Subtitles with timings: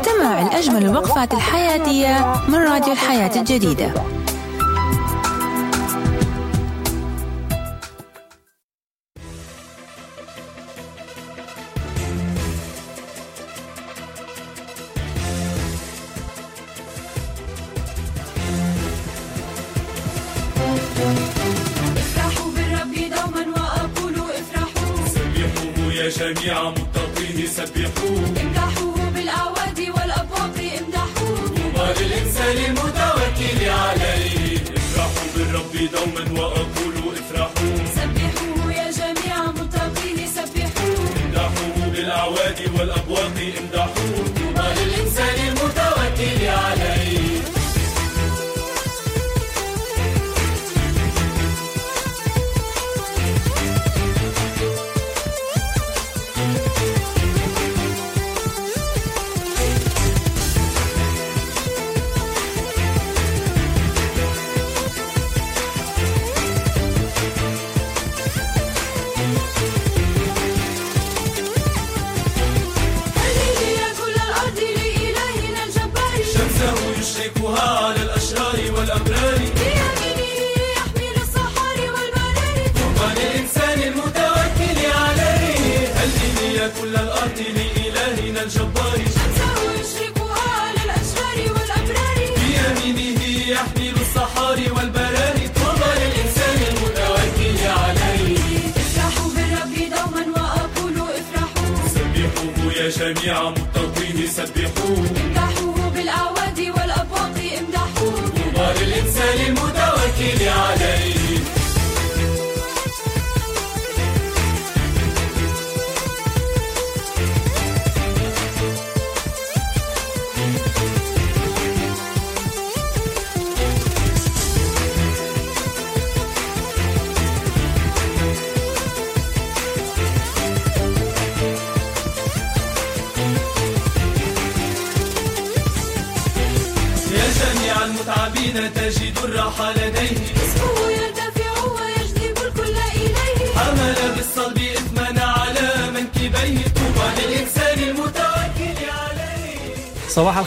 [0.00, 3.86] استمع لأجمل الوقفات الحياتية من راديو الحياة الجديدة.
[21.96, 25.06] افرحوا بالرب دوما وأقول افرحوا.
[25.08, 28.37] سبحوه يا جميع متقيه سبحوه.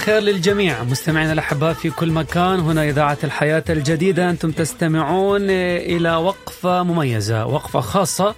[0.01, 0.83] الخير للجميع.
[0.83, 4.29] مستمعينا الأحباء في كل مكان هنا إذاعة الحياة الجديدة.
[4.29, 8.35] أنتم تستمعون إلى وقفة مميزة وقفة خاصة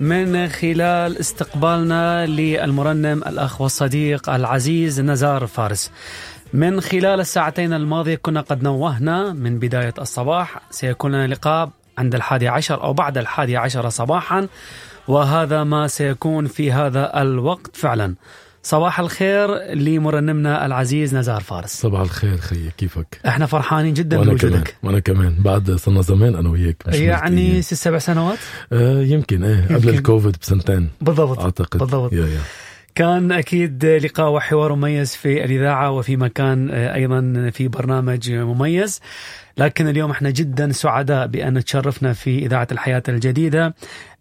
[0.00, 5.90] من خلال استقبالنا للمرنم الأخ والصديق العزيز نزار فارس.
[6.52, 10.60] من خلال الساعتين الماضية كنا قد نوهنا من بداية الصباح.
[10.70, 14.48] سيكون لنا لقاء عند الحادي عشر أو بعد الحادي عشر صباحا
[15.08, 18.14] وهذا ما سيكون في هذا الوقت فعلا.
[18.68, 21.70] صباح الخير لمرنمنا العزيز نزار فارس.
[21.70, 24.74] صباح الخير خيي كيفك؟ إحنا فرحانين جدا كمان بوجودك.
[24.82, 25.34] وأنا كمان.
[25.38, 27.62] بعد صرنا زمان أنا وياك يعني مرتين.
[27.62, 28.38] ست سبع سنوات؟
[28.72, 29.88] آه يمكن إيه قبل يمكن.
[29.88, 30.88] الكوفيد بسنتين.
[31.00, 31.78] بالضبط أعتقد.
[31.78, 32.12] بالضبط.
[32.12, 32.40] يا يا.
[32.94, 39.00] كان أكيد لقاء وحوار مميز في الإذاعة وفي مكان آه، أيضا في برنامج مميز.
[39.58, 43.74] لكن اليوم إحنا جدا سعداء بأن تشرفنا في إذاعة الحياة الجديدة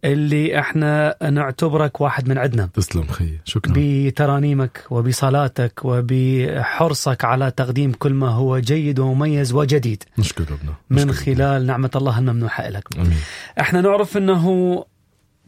[0.03, 3.73] اللي إحنا نعتبرك واحد من عندنا تسلم خيي شكرا.
[3.77, 10.03] بترانيمك وبصلاتك وبحرصك على تقديم كل ما هو جيد ومميز وجديد.
[10.17, 10.73] نشكر ربنا.
[10.89, 12.83] من خلال نعمة الله الممنوحه لك.
[12.97, 13.17] آمين.
[13.59, 14.85] إحنا نعرف إنه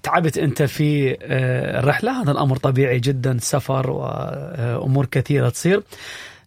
[0.04, 2.22] تعبت أنت في آه، الرحلة.
[2.22, 5.84] هذا الأمر طبيعي جدا سفر وأمور كثيرة تصير.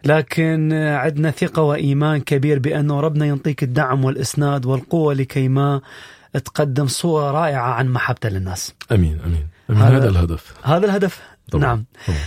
[0.05, 5.81] لكن آه، عندنا ثقة وإيمان كبير بانه ربنا ينطيك الدعم والإسناد والقوة لكي ما
[6.45, 9.83] تقدم صورة رائعة عن محبته للناس أمين أمين, أمين.
[9.83, 11.65] هذا- هذا الهدف هذا الهدف طبعا.
[11.65, 12.19] نعم طبعا.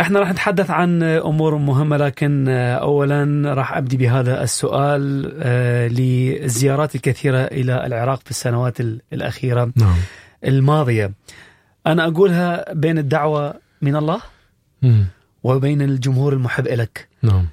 [0.00, 7.38] إحنا راح نتحدث عن أمور مهمة لكن اولا راح أبدي بهذا السؤال آه، للزيارات الكثيرة
[7.38, 9.96] إلى العراق في السنوات ال- الأخيرة نعم
[10.44, 11.12] الماضية
[11.86, 14.20] أنا أقولها بين الدعوة من الله
[14.82, 15.06] مم.
[15.46, 17.46] وبين الجمهور المحب لك نعم.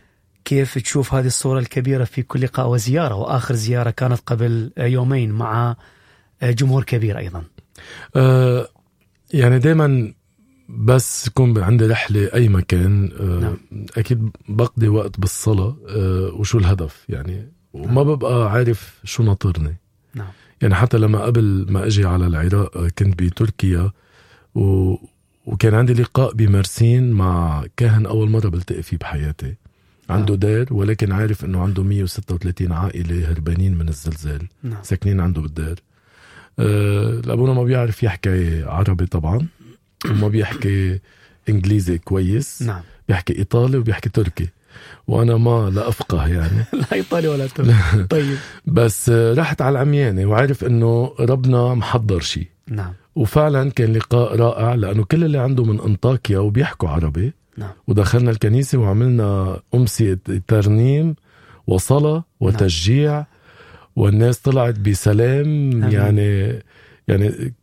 [0.46, 5.76] كيف تشوف هذه الصورة الكبيرة في كل لقاء وزيارة وآخر زيارة كانت قبل يومين مع
[6.44, 7.44] جمهور كبير أيضا؟
[8.16, 8.68] آه
[9.34, 10.14] يعني دائما
[10.70, 13.12] بس يكون عندي رحلة أي مكان.
[13.20, 13.58] آه نعم.
[13.98, 15.78] أكيد بقضي وقت بالصلاة.
[15.90, 19.78] آه وشو الهدف يعني؟ وما ببقى عارف شو ناطرني.
[20.16, 20.28] نعم.
[20.62, 23.92] يعني حتى لما قبل ما أجي على العراق آه، كنت بتركيا.
[24.56, 24.96] و
[25.46, 29.56] وكان عندي لقاء بمرسين مع كاهن أول مرة بلتقي فيه بحياتي.
[30.10, 34.48] عنده دار ولكن عارف إنه عنده 136 عائلة هربانين من الزلزال.
[34.64, 34.84] نعم.
[34.84, 35.76] ساكنين عنده بالدار
[36.60, 39.48] أه لأبونا ما بيعرف يحكي عربي طبعا.
[40.10, 41.00] وما بيحكي
[41.50, 42.62] إنجليزي كويس.
[42.62, 42.82] نعم.
[43.08, 44.50] بيحكي إيطالي وبيحكي تركي.
[45.08, 46.66] وأنا ما لا أفقه يعني.
[46.74, 48.04] لا إيطالي ولا تركي.
[48.10, 48.38] طيب.
[48.66, 52.48] بس آه، رحت على العميانة وعرف إنه ربنا محضر شيء.
[52.68, 52.94] نعم.
[53.16, 57.34] وفعلا كان لقاء رائع لأنه كل اللي عنده من أنطاكيا وبيحكوا عربي.
[57.58, 57.70] نعم.
[57.88, 61.16] ودخلنا الكنيسة وعملنا امسيه ترنيم
[61.68, 63.26] وصلاة وتشجيع
[63.96, 65.72] والناس طلعت بسلام.
[65.92, 66.60] يعني
[67.08, 67.54] يعني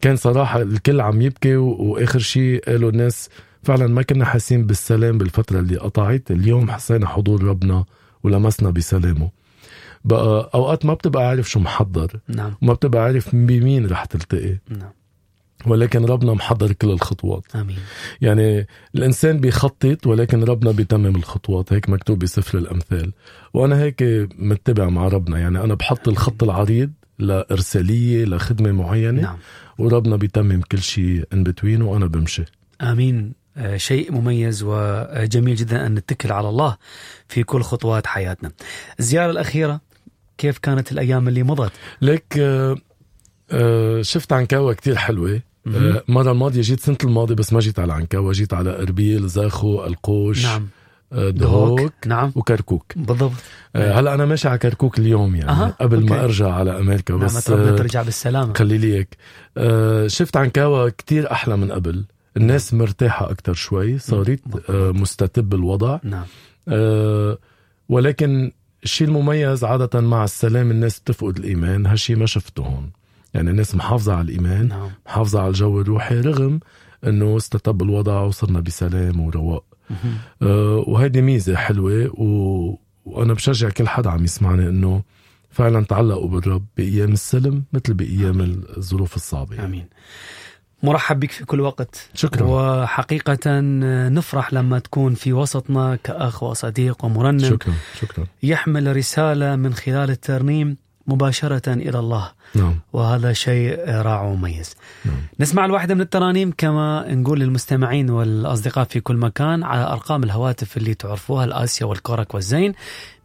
[0.00, 3.28] كان صراحة الكل عم يبكي وآخر شيء قالوا الناس
[3.62, 6.30] فعلا ما كنا حاسين بالسلام بالفترة اللي قطعت.
[6.30, 7.84] اليوم حسينا حضور ربنا
[8.22, 9.30] ولمسنا بسلامه.
[10.04, 12.20] بقى أوقات ما بتبقى عارف شو محضر.
[12.28, 12.54] نعم.
[12.62, 14.58] وما بتبقى عارف بمين رح تلتقي.
[14.68, 14.90] نعم.
[15.66, 17.42] ولكن ربنا محضر كل الخطوات.
[17.54, 17.78] آمين.
[18.20, 21.72] يعني الإنسان بيخطط ولكن ربنا بيتمم الخطوات.
[21.72, 23.12] هيك مكتوب بسفر الأمثال.
[23.54, 24.02] وأنا هيك
[24.38, 25.38] متبع مع ربنا.
[25.38, 29.38] يعني أنا بحط الخط العريض لإرسالية لخدمة معينة نعم.
[29.78, 32.44] وربنا بيتمم كل شيء ان بتوين وأنا بمشي.
[32.80, 33.32] آمين.
[33.56, 36.76] آه، شيء مميز وجميل جدا أن نتكل على الله
[37.28, 38.52] في كل خطوات حياتنا.
[39.00, 39.80] الزيارة الأخيرة
[40.38, 42.76] كيف كانت الأيام اللي مضت؟ ليك آه،
[43.50, 45.40] آه، شفت عنكاوة كتير حلوة.
[45.68, 46.18] مهم.
[46.18, 50.44] آه، الماضية جيت سنة الماضية بس ما جيت على عنكاوة جيت على أربيل زاخو القوش
[50.44, 50.68] نعم.
[51.12, 52.32] آه، دهوك نعم.
[52.34, 52.92] وكركوك.
[52.96, 53.32] بالضبط.
[53.76, 56.08] آه، هلأ أنا ماشي على كركوك اليوم يعني أها، قبل okay.
[56.10, 58.52] ما أرجع على أمريكا نعمة بس آه، ترجع بالسلامة.
[58.54, 59.06] خلي لي
[59.56, 62.04] آه، شفت عنكاوة كتير أحلى من قبل.
[62.36, 66.24] الناس مرتاحة أكتر شوي صارت آه، مستتب الوضع نعم.
[66.68, 67.38] آه،
[67.88, 68.52] ولكن
[68.84, 72.90] الشيء المميز عادة مع السلام الناس بتفقد الإيمان هالشي ما شفته هون.
[73.34, 74.90] يعني الناس محافظة على الإيمان نعم.
[75.06, 76.60] محافظة على الجو الروحي رغم
[77.06, 79.64] أنه استتب الوضع وصرنا بسلام ورواق.
[80.42, 82.74] آه، وهيدي ميزة حلوة و...
[83.04, 85.02] وأنا بشجع كل حدا عم يسمعني أنه
[85.50, 88.40] فعلا تعلقوا بالرب بأيام السلم مثل بأيام
[88.76, 89.66] الظروف الصعبة يعني.
[89.66, 89.86] آمين.
[90.82, 92.10] مرحب بك في كل وقت.
[92.14, 92.46] شكرا.
[92.46, 93.60] وحقيقة
[94.08, 98.26] نفرح لما تكون في وسطنا كأخ وصديق ومرنم شكرا شكرا.
[98.42, 100.76] يحمل رسالة من خلال الترنيم.
[101.08, 102.30] مباشرة إلى الله.
[102.54, 102.74] نعم.
[102.92, 105.16] وهذا شيء رائع ومميز نعم.
[105.40, 110.94] نسمع الواحدة من الترانيم كما نقول للمستمعين والأصدقاء في كل مكان على أرقام الهواتف اللي
[110.94, 112.74] تعرفوها الآسيا والكورك والزين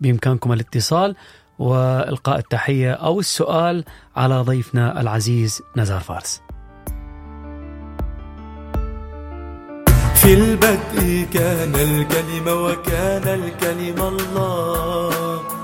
[0.02, 1.16] بإمكانكم الاتصال
[1.60, 3.84] وإلقاء التحية أو السؤال
[4.16, 6.42] على ضيفنا العزيز نزار فارس.
[10.16, 15.63] في البدء كان الكلمة وكان الكلمة الله.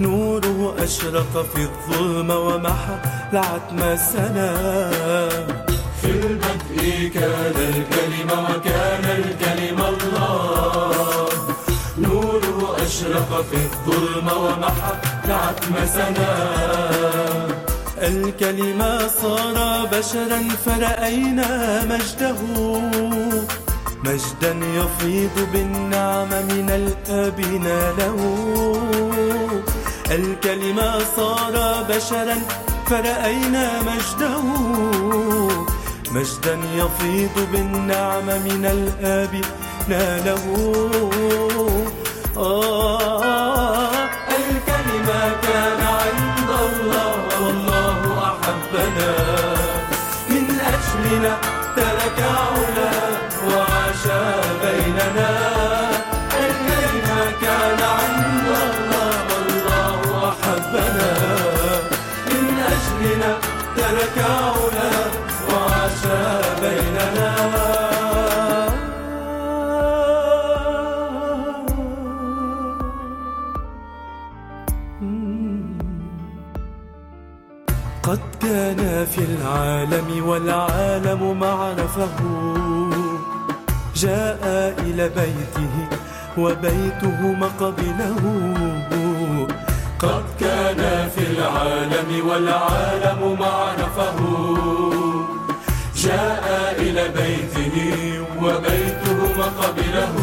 [0.00, 2.96] نوره أشرق في الظلم ومحى
[3.32, 5.46] العتم السلام
[6.02, 11.28] في البدء كان الكلمة وكان الكلمة الله.
[11.98, 14.92] نوره أشرق في الظلم ومحى
[15.24, 17.48] العتم سلام
[17.98, 22.40] الكلمة صار بشرا فرأينا مجده.
[24.04, 28.16] مجدا يفيض بالنعم من الآب ناله
[30.14, 32.36] الكلمة صار بشرا
[32.86, 34.42] فرأينا مجده.
[36.10, 39.40] مجدا يفيض بالنعم من الآب
[39.88, 40.44] ناله.
[42.36, 43.90] آه
[44.28, 48.00] الكلمة كان عند الله والله
[48.30, 49.10] أحبنا.
[50.30, 51.38] من أجلنا
[78.64, 82.16] كان في العالم والعالم معرفه.
[83.96, 84.42] جاء
[84.78, 85.74] إلى بيته
[86.38, 88.20] وبيته مقبله
[89.98, 94.18] قد كان في العالم والعالم معرفه.
[95.96, 96.44] جاء
[96.78, 97.76] إلى بيته
[98.42, 100.14] وبيته مقبله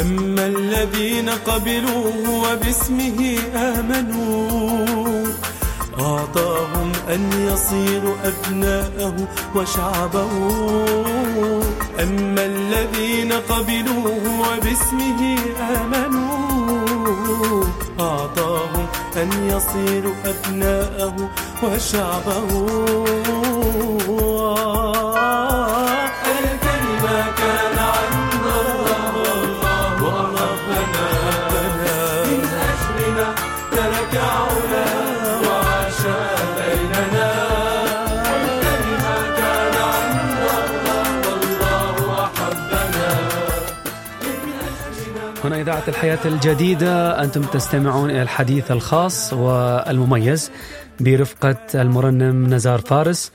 [0.00, 5.07] أما الذين قبلوه وباسمه آمنوا.
[6.00, 9.14] أعطاهم أن يصيروا أبناءه
[9.54, 10.30] وشعبه.
[12.02, 17.64] أما الذين قبلوه وباسمه آمنوا.
[18.00, 18.86] أعطاهم
[19.16, 21.30] أن يصيروا أبناءه
[21.62, 23.07] وشعبه.
[45.88, 47.22] الحياة الجديدة.
[47.24, 50.50] أنتم تستمعون إلى الحديث الخاص والمميز
[51.00, 53.32] برفقة المرنم نزار فارس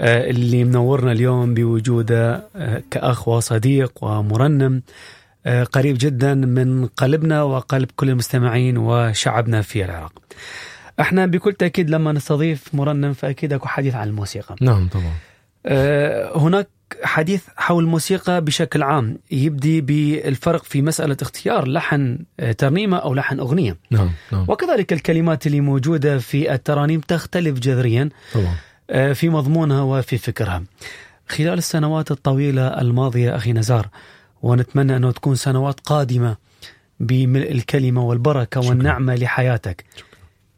[0.00, 4.82] آه، اللي منورنا اليوم بوجودة آه، كأخ وصديق ومرنم
[5.46, 10.12] آه، قريب جدا من قلبنا وقلب كل المستمعين وشعبنا في العراق.
[11.00, 14.56] إحنا بكل تأكيد لما نستضيف مرنم فأكيد أكو حديث عن الموسيقى.
[14.60, 15.12] نعم طبعا.
[16.36, 16.68] هناك
[17.02, 23.40] حديث حول الموسيقى بشكل عام يبدي بالفرق في مسألة اختيار لحن آه، ترنيمة أو لحن
[23.40, 23.76] أغنية.
[23.90, 24.44] نعم نعم.
[24.48, 28.54] وكذلك الكلمات اللي موجودة في الترانيم تختلف جذريا طبعا.
[28.90, 30.64] آه، في مضمونها وفي فكرها.
[31.28, 33.88] خلال السنوات الطويلة الماضية أخي نزار
[34.42, 36.36] ونتمنى أنه تكون سنوات قادمة
[37.00, 38.70] بملء الكلمة والبركة شكراً.
[38.70, 39.84] والنعمة لحياتك.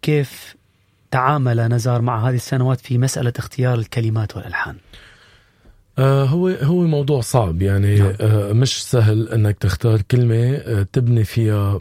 [0.02, 0.56] كيف
[1.12, 4.76] تعامل نزار مع هذه السنوات في مسألة اختيار الكلمات والألحان؟
[5.98, 7.62] آه هو هو موضوع صعب.
[7.62, 8.12] يعني نعم.
[8.20, 11.80] آه مش سهل إنك تختار كلمة آه تبني فيها.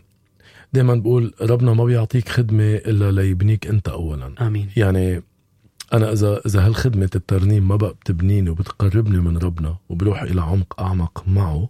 [0.73, 4.35] دائما بقول ربنا ما بيعطيك خدمة إلا ليبنيك أنت اولا.
[4.41, 4.69] آمين.
[4.77, 5.23] يعني
[5.93, 11.23] أنا إذا إذا هالخدمة الترنيم ما بقى بتبنيني وبتقربني من ربنا وبروح إلى عمق أعمق
[11.27, 11.69] معه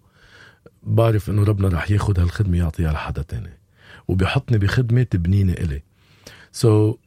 [0.83, 3.53] بعرف إنه ربنا رح ياخد هالخدمة يعطيها لحدا تاني.
[4.07, 5.81] وبيحطني بخدمة تبنيني إلي.
[6.51, 6.97] سو so,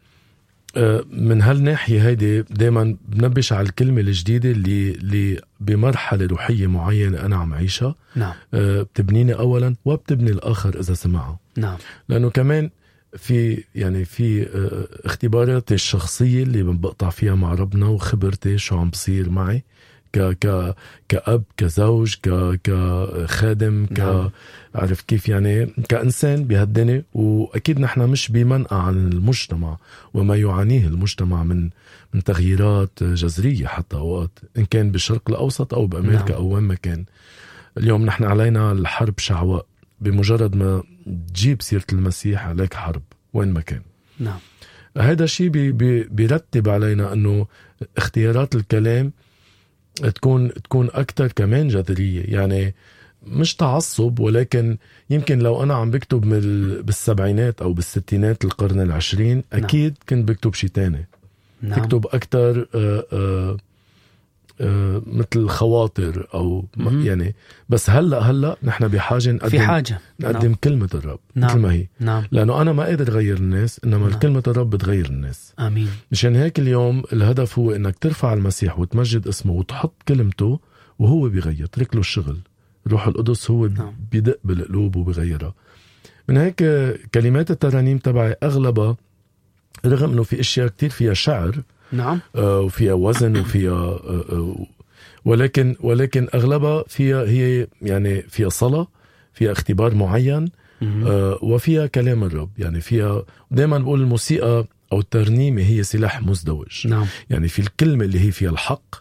[1.10, 7.54] من هالناحية هيدي دائما بنبش على الكلمة الجديدة اللي اللي بمرحلة روحية معينة أنا عم
[7.54, 7.94] عيشها.
[8.16, 8.32] نعم.
[8.54, 11.38] آه، بتبنيني اولا وبتبني الآخر إذا سمعها.
[11.56, 11.76] نعم.
[12.08, 12.70] لأنه كمان
[13.16, 19.30] في يعني في آه، اختباراتي الشخصية اللي بقطع فيها مع ربنا وخبرتي شو عم بصير
[19.30, 19.64] معي.
[20.14, 20.74] ك ك
[21.08, 22.28] كأب كزوج ك
[22.64, 24.30] كخادم ك نعم.
[24.74, 27.02] عرف كيف يعني؟ كإنسان بهالدنيا.
[27.14, 29.78] وأكيد نحن مش بمنأى عن المجتمع
[30.14, 31.70] وما يعانيه المجتمع من
[32.14, 36.32] من تغييرات جذرية حتى أوقات إن كان بالشرق الأوسط أو بأمريكا نعم.
[36.32, 37.04] أو وين ما كان.
[37.78, 39.66] اليوم نحن علينا الحرب شعواء
[40.00, 43.02] بمجرد ما تجيب سيرة المسيح عليك حرب
[43.32, 43.82] وين ما كان.
[44.20, 44.38] نعم.
[44.98, 47.46] هذا الشيء بي بي بيرتب علينا إنه
[47.96, 49.12] اختيارات الكلام
[49.94, 52.74] تكون تكون أكثر كمان جذريه يعني
[53.26, 54.76] مش تعصب ولكن
[55.10, 56.20] يمكن لو أنا عم بكتب
[56.86, 61.06] بالسبعينات أو بالستينات القرن العشرين أكيد كنت بكتب شيء تاني.
[61.62, 61.80] نعم.
[61.80, 63.56] تكتب أكثر آه، آه،
[65.06, 67.06] مثل خواطر أو م- مهم.
[67.06, 67.34] يعني
[67.68, 70.54] بس هلأ هلأ نحن بحاجة نقدم في حاجة نقدم نعم.
[70.64, 71.50] كلمة الرب نعم.
[71.50, 74.18] مثل ما هي نعم لأنه أنا ما قادر أغير الناس إنما نعم.
[74.18, 79.52] كلمة الرب بتغير الناس آمين مشان هيك اليوم الهدف هو إنك ترفع المسيح وتمجد اسمه
[79.52, 80.60] وتحط كلمته
[80.98, 82.38] وهو بيغير ترك له الشغل
[82.88, 83.92] روح القدس هو نعم.
[84.12, 85.54] بيدق بالقلوب وبيغيرها
[86.28, 86.64] من هيك
[87.14, 88.96] كلمات الترانيم تبعي أغلبها
[89.86, 91.62] رغم إنه في أشياء كتير فيها شعر
[91.92, 92.20] نعم.
[92.36, 94.66] آه، وفيها وزن وفيها آه، آه،
[95.24, 98.86] ولكن ولكن أغلبها فيها هي يعني فيها صلاة
[99.32, 100.48] فيها اختبار معين
[101.42, 102.50] وفيها كلام الرب.
[102.58, 106.86] يعني فيها دائما بقول الموسيقى أو الترنيمة هي سلاح مزدوج.
[106.86, 107.06] نعم.
[107.30, 108.94] يعني في الكلمة اللي هي فيها الحق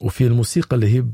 [0.00, 1.04] وفي الموسيقى اللي هي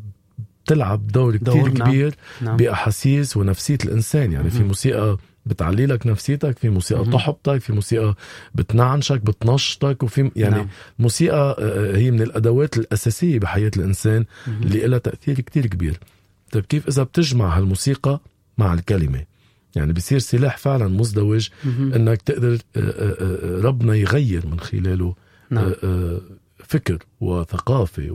[0.64, 1.88] بتلعب دور كتير نعم.
[1.88, 2.56] كبير نعم.
[2.56, 4.32] بأحاسيس ونفسية الإنسان.
[4.32, 4.62] يعني في.
[4.62, 7.04] موسيقى بتعلي لك نفسيتك في موسيقى.
[7.04, 8.14] تحبطك في موسيقى
[8.54, 10.68] بتنعنشك بتنشطك وفي يعني نعم.
[10.98, 14.62] موسيقى آه، هي من الأدوات الأساسية بحياة الإنسان مهم.
[14.62, 16.00] اللي لها تأثير كتير كبير
[16.52, 18.20] طيب كيف إذا بتجمع هالموسيقى
[18.58, 19.24] مع الكلمة
[19.76, 21.92] يعني بصير سلاح فعلا مزدوج مهم.
[21.92, 25.14] إنك تقدر آه، آه، آه، ربنا يغير من خلاله
[25.50, 26.20] نعم آه، آه،
[26.58, 28.08] فكر وثقافة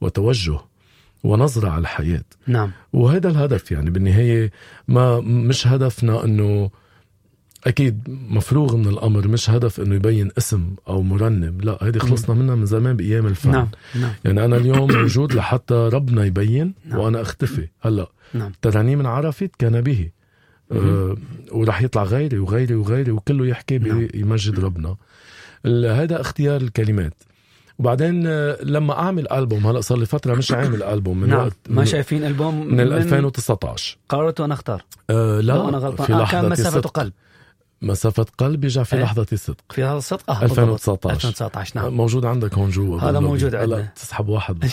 [0.00, 0.58] وتوجه
[1.26, 2.24] ونظرة على الحياة.
[2.46, 2.70] نعم.
[2.92, 4.50] وهذا الهدف يعني بالنهاية
[4.88, 6.70] ما مش هدفنا إنه
[7.66, 12.54] أكيد مفروغ من الأمر مش هدف إنه يبين اسم أو مرنم لا هيدي خلصنا منها
[12.54, 13.50] من زمان بأيام الفن.
[13.50, 14.12] نعم نعم.
[14.24, 16.98] يعني أنا اليوم موجود لحتى ربنا يبين نعم.
[16.98, 17.68] وأنا أختفي.
[17.80, 18.52] هلأ نعم.
[18.62, 20.10] ترانيم انعرفت كان به.
[20.72, 21.16] آه
[21.52, 24.08] ورح يطلع غيري وغيري وغيري وكله يحكي نعم.
[24.14, 24.96] يمجد ربنا.
[25.66, 27.14] هذا اختيار الكلمات.
[27.78, 31.38] وبعدين آه، لما أعمل ألبوم هلأ صار لي فترة مش عامل ألبوم من نعم.
[31.38, 36.06] وقت ما من, شايفين ألبوم من ال 2019 قررت وأنا أختار؟ آه لا أنا غلطان.
[36.06, 36.90] في آه كان مسافة صدق.
[36.98, 37.12] قلب.
[37.82, 39.02] مسافة قلب يرجع في إيه.
[39.02, 39.64] لحظة صدق.
[39.70, 40.72] في هذا الصدق آه 2019.
[40.72, 41.06] بالضبط.
[41.06, 41.94] 2019 نعم.
[41.94, 43.20] موجود عندك هون جوا هذا.
[43.20, 43.88] موجود عندنا.
[43.96, 44.58] تسحب واحد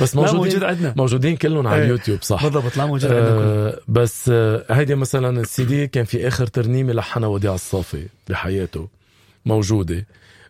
[0.00, 0.94] بس موجودين موجود عندنا.
[0.96, 1.84] موجودين كلهم على إيه.
[1.84, 2.42] اليوتيوب صح.
[2.44, 6.92] بالضبط لا موجود عندكم آه بس آه هيدي مثلا السي دي كان في آخر ترنيمة
[6.92, 8.88] لحنها وديع الصافي بحياته
[9.46, 10.06] موجودة.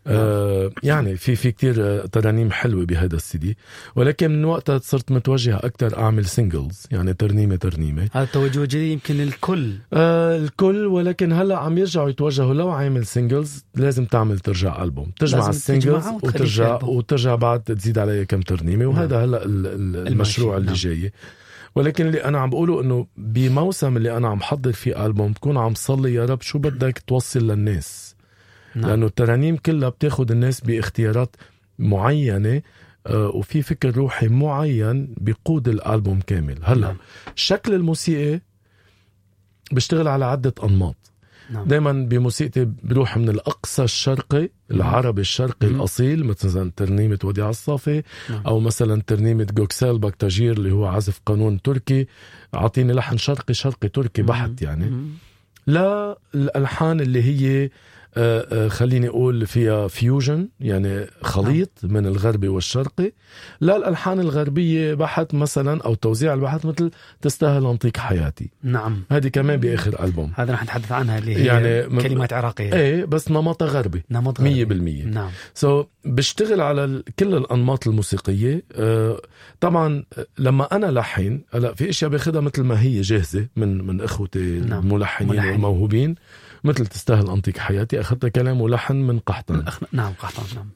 [0.06, 3.56] آه يعني في في كتير آه، ترانيم حلوة بهذا السي دي.
[3.96, 8.08] ولكن من وقتها صرت متوجه أكثر أعمل singles يعني ترنيمه ترنيمة.
[8.12, 9.72] هذا التوجه الجديد يمكن الكل.
[9.92, 15.10] آه الكل ولكن هلأ عم يرجعوا يتوجهوا لو عامل singles لازم تعمل ترجع ألبوم.
[15.18, 16.78] تجمع ال singles وتخليه وترجع.
[16.84, 18.86] وترجع بعد تزيد عليها كم ترنيمة.
[18.86, 20.74] وهذا هلأ ال- ال- المشروع اللي نعم.
[20.76, 21.12] جاي.
[21.74, 25.74] ولكن اللي أنا عم بقوله إنه بموسم اللي أنا عم حضر فيه ألبوم بكون عم
[25.74, 28.09] صلي يا رب شو بدك توصل للناس؟
[28.74, 28.90] نعم.
[28.90, 31.36] لأنه الترانيم كلها بتاخد الناس باختيارات
[31.78, 32.62] معينة
[33.06, 36.96] آه، وفي فكر روحي معين بيقود الألبوم كامل هلا نعم.
[37.36, 38.40] الشكل الموسيقي
[39.72, 40.96] بيشتغل على عدة أنماط
[41.50, 41.64] نعم.
[41.64, 45.74] دائما بموسيقتي بروح من الأقصى الشرقي العربي الشرقي مم.
[45.74, 48.42] الأصيل مثلا ترنيمة وديع الصافي نعم.
[48.46, 52.06] أو مثلا ترنيمة جوكسيل بكتاجير اللي هو عزف قانون تركي
[52.54, 55.08] أعطيني لحن شرقي شرقي تركي بحت يعني مم.
[55.66, 57.70] لا الألحان اللي هي
[58.68, 63.12] خليني أقول فيها fusion يعني خليط من الغربي والشرقي.
[63.60, 66.90] لا الألحان الغربية بحت مثلا أو توزيع البحت مثل
[67.20, 68.50] تستاهل انطيك حياتي.
[68.62, 69.02] نعم.
[69.10, 70.32] هذه كمان بآخر ألبوم.
[70.36, 72.72] هذا رح نتحدث عنها اللي هي يعني كلمات عراقية.
[72.72, 74.04] إيه بس نمطها غربي.
[74.10, 74.64] نمط مية غربي.
[74.64, 75.04] بالمية.
[75.04, 75.30] نعم.
[75.54, 78.62] so, بشتغل على كل الأنماط الموسيقية.
[78.72, 79.20] آه،
[79.60, 84.00] طبعا آه، لما أنا لحن هلا في أشياء بأخذها مثل ما هي جاهزة من من
[84.00, 84.82] إخوتي نعم.
[84.82, 85.52] الملحنين ملحنين.
[85.52, 86.14] والموهوبين.
[86.64, 89.80] مثل تستاهل انطيك حياتي اخذتها كلام ولحن من قحطان أخ...
[89.92, 90.70] نعم قحطان نعم.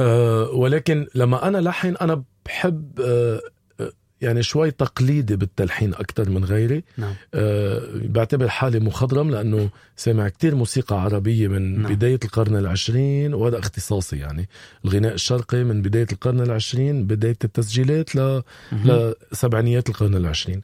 [0.00, 3.40] آه ولكن لما أنا لحن أنا بحب آه
[3.80, 6.84] آه، يعني شوي تقليدي بالتلحين أكثر من غيري.
[6.96, 7.14] نعم.
[7.34, 11.94] آه، بعتبر حالي مخضرم لأنه سامع كتير موسيقى عربية من نعم.
[11.94, 14.48] بداية القرن العشرين وهذا اختصاصي يعني.
[14.84, 18.42] الغناء الشرقي من بداية القرن العشرين بداية التسجيلات ل...
[18.72, 20.62] لسبعينيات القرن العشرين.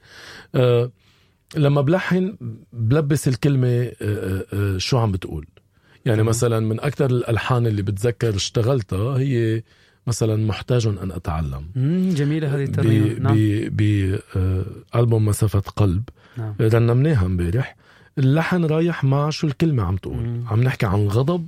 [0.54, 0.90] آه،
[1.56, 2.36] لما بلحن
[2.72, 5.46] بلبس الكلمة آه، آه، آه، شو عم بتقول.
[6.04, 6.28] يعني تمام.
[6.28, 9.62] مثلا من أكثر الألحان اللي بتذكر اشتغلتها هي
[10.06, 11.70] مثلا محتاج أن أتعلم.
[11.74, 13.34] مم، جميلة هذه الترنيمة ب نعم.
[13.70, 14.18] ب
[14.96, 16.02] ألبوم مسافة قلب.
[16.38, 16.54] نعم.
[16.60, 17.76] رنمناها امبارح.
[18.18, 20.16] اللحن رايح مع شو الكلمة عم تقول.
[20.16, 20.44] مم.
[20.48, 21.46] عم نحكي عن الغضب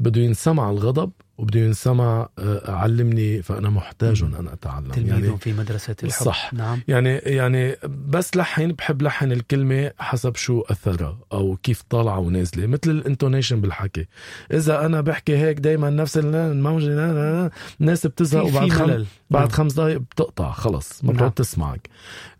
[0.00, 1.10] بده ينسمع الغضب.
[1.42, 4.34] وبده ينسمع آه، علمني فأنا محتاج مم.
[4.34, 4.90] أن أتعلم.
[4.90, 6.24] تلميذ يعني في مدرسة الحب.
[6.24, 6.54] صح.
[6.54, 6.80] نعم.
[6.88, 7.76] يعني يعني
[8.08, 14.06] بس لحن بحب لحن الكلمة حسب شو أثرها أو كيف طالعة ونازلة مثل الإنتونيشن بالحكي.
[14.52, 17.50] إذا أنا بحكي هيك دايما نفس ال- الموجة لا- لا- لا،
[17.80, 19.04] الناس بتزهق وبعد خم...
[19.30, 19.48] بعد نعم.
[19.48, 21.16] خمس دقائق بتقطع خلص ما نعم.
[21.16, 21.88] بتعود تسمعك.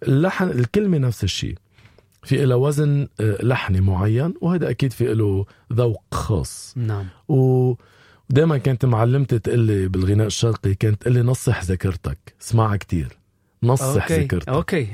[0.02, 1.54] اللحن الكلمة نفس الشيء.
[2.24, 6.74] في إلها وزن آه، لحني معين وهذا أكيد في له ذوق خاص.
[6.76, 7.04] نعم.
[8.32, 13.18] ودائما كانت معلمتي تقول لي بالغناء الشرقي كانت تقول لي نصح ذاكرتك اسمعها كتير
[13.62, 14.88] نصح ذاكرتك أوكي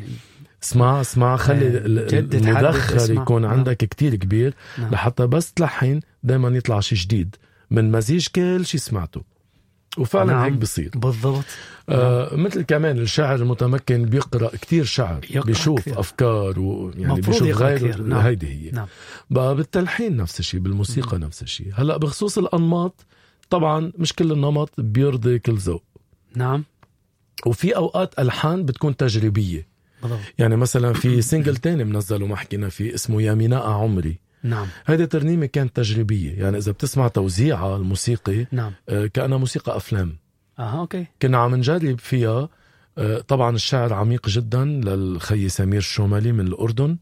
[0.63, 1.81] اسمع اسمع خلي آه،
[2.19, 3.13] المدخر.
[3.13, 3.51] يكون نعم.
[3.51, 4.91] عندك كتير كبير نعم.
[4.91, 7.37] لحتى بس تلحن دائما يطلع شيء جديد
[7.71, 9.23] من مزيج كل شيء سمعته
[9.99, 10.43] وفعلا نعم.
[10.45, 11.45] هيك بصير بالضبط
[11.89, 16.01] آه مثل كمان الشاعر المتمكن بيقرأ كتير شعر بيشوف كتير.
[16.01, 18.03] أفكار ويعني بيشوف كتير.
[18.03, 18.21] نعم.
[18.21, 18.87] هيدي هي نعم
[19.31, 23.07] بقى بالتلحين نفس الشيء بالموسيقى نفس الشيء هلأ بخصوص الأنماط
[23.51, 25.85] طبعا مش كل النمط بيرضي كل ذوق.
[26.37, 26.65] نعم.
[27.47, 29.67] وفي أوقات ألحان بتكون تجريبية.
[30.03, 30.21] بالضبط.
[30.39, 34.19] يعني مثلا في single تاني منزله ما حكينا فيه اسمه يا ميناء عمري.
[34.43, 34.67] نعم.
[34.87, 36.33] هيدي ترنيمة كانت تجريبية.
[36.33, 38.73] يعني إذا بتسمع توزيعها الموسيقي نعم.
[38.89, 40.17] آه، كأنها موسيقى أفلام.
[40.59, 41.07] أها okay.
[41.23, 42.49] كنا عم نجرب فيها
[42.99, 46.91] آه، طبعا الشعر عميق جدا للخي سمير الشومالي من الأردن.
[46.91, 46.99] آه،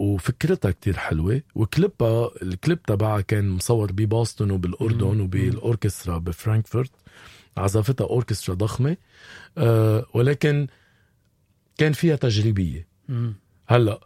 [0.00, 1.42] وفكرتها كتير حلوة.
[1.54, 5.20] وكليبها الكليب تبعها كان مصور ب Boston وبالأردن مم.
[5.20, 6.90] وبالأوركسترا بفرانكفورت.
[7.56, 8.96] عزفتها أوركسترا ضخمة.
[9.58, 10.66] آه، ولكن
[11.78, 12.86] كان فيها تجريبية.
[13.08, 13.34] مم.
[13.66, 14.00] هلأ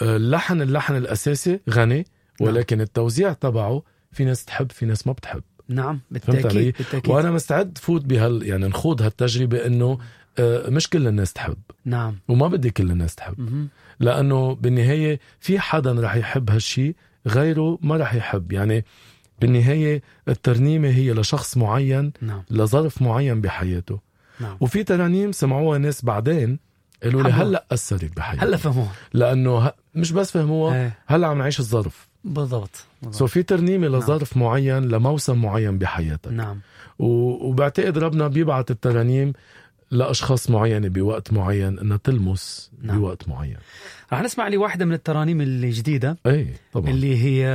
[0.00, 2.06] آه، اللحن اللحن الأساسي غني
[2.40, 3.82] ولكن التوزيع تبعه
[4.12, 5.42] في ناس تحب في ناس ما بتحب.
[5.68, 7.10] نعم؟ بالتأكيد بالتأكيد.
[7.10, 9.98] وأنا مستعد فوت بهال يعني نخوض هالتجربة إنه آه،
[10.68, 11.56] مش كل الناس تحب.
[11.84, 12.16] نعم.
[12.28, 13.40] وما بدي كل الناس تحب.
[13.40, 13.68] مهم.
[14.00, 16.94] لأنه بالنهاية في حدا رح يحب هالشي
[17.26, 18.52] غيره ما رح يحب.
[18.52, 18.84] يعني
[19.40, 22.42] بالنهاية الترنيمة هي لشخص معين نعم.
[22.50, 24.00] لظرف معين بحياته.
[24.40, 24.56] نعم.
[24.60, 26.58] وفي ترانيم سمعوها ناس بعدين
[27.02, 27.30] قالوا لي.
[27.30, 28.44] هلأ أثرت بحياتي.
[28.44, 28.92] هلأ فهموها.
[29.12, 29.74] لأنه ه...
[29.94, 30.98] مش بس فهموها إيه.
[31.06, 32.08] هلأ عم نعيش الظرف.
[32.24, 32.86] بالضبط.
[33.10, 36.32] سو في ترنيمة لظرف معين لموسم معين بحياتك.
[36.32, 36.60] نعم.
[36.98, 39.32] و- وبعتقد ربنا بيبعت الترانيم
[39.90, 42.98] لأشخاص معينة بوقت معين انها تلمس نعم.
[42.98, 43.56] بوقت معين.
[44.12, 46.90] رح نسمع لي واحدة من الترانيم الجديدة اي طبعا.
[46.90, 47.46] اللي هي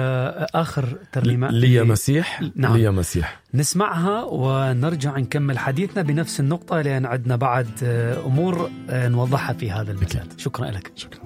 [0.55, 1.49] آخر ترنيمة.
[1.51, 2.77] ليا اللي مسيح؟ نعم.
[2.77, 3.41] ليا مسيح.
[3.53, 9.91] نسمعها ونرجع نكمل حديثنا بنفس النقطة لأن عندنا بعد آه، أمور آه، نوضحها في هذا
[9.91, 10.91] المساء شكرا لك.
[10.95, 11.19] شكرا.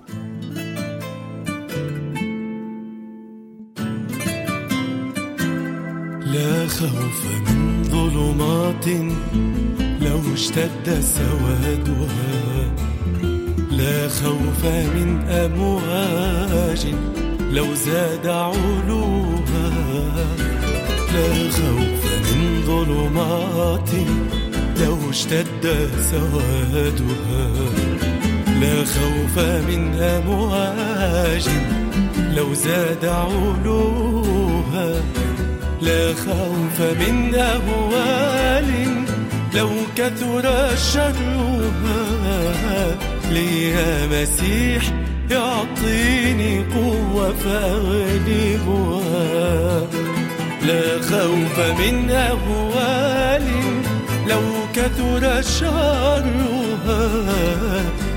[6.34, 8.88] لا خوف من ظلمات
[10.10, 12.10] لو اشتد سوادها
[13.72, 16.86] لا خوف من أمواج
[17.52, 19.69] لو زاد علوها.
[21.13, 22.04] لا خوف
[22.36, 23.89] من ظلمات
[24.82, 27.48] لو اشتد سوادها.
[28.62, 31.50] لا خوف من أمواج
[32.36, 34.89] لو زاد علوها.
[35.82, 38.99] لا خوف من أهوال
[39.56, 42.06] لو كثر شرها
[43.32, 44.84] ليا مسيح
[45.32, 49.08] يعطيني قوة فأغلبها.
[50.68, 53.44] لا خوف من أهوال
[54.28, 54.42] لو
[54.76, 57.10] كثر شرها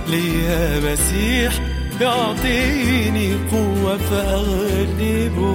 [0.08, 1.52] ليا مسيح
[2.00, 5.48] يعطيني قوة فأغلبها.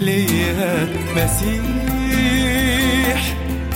[0.00, 1.83] ليا مسيح.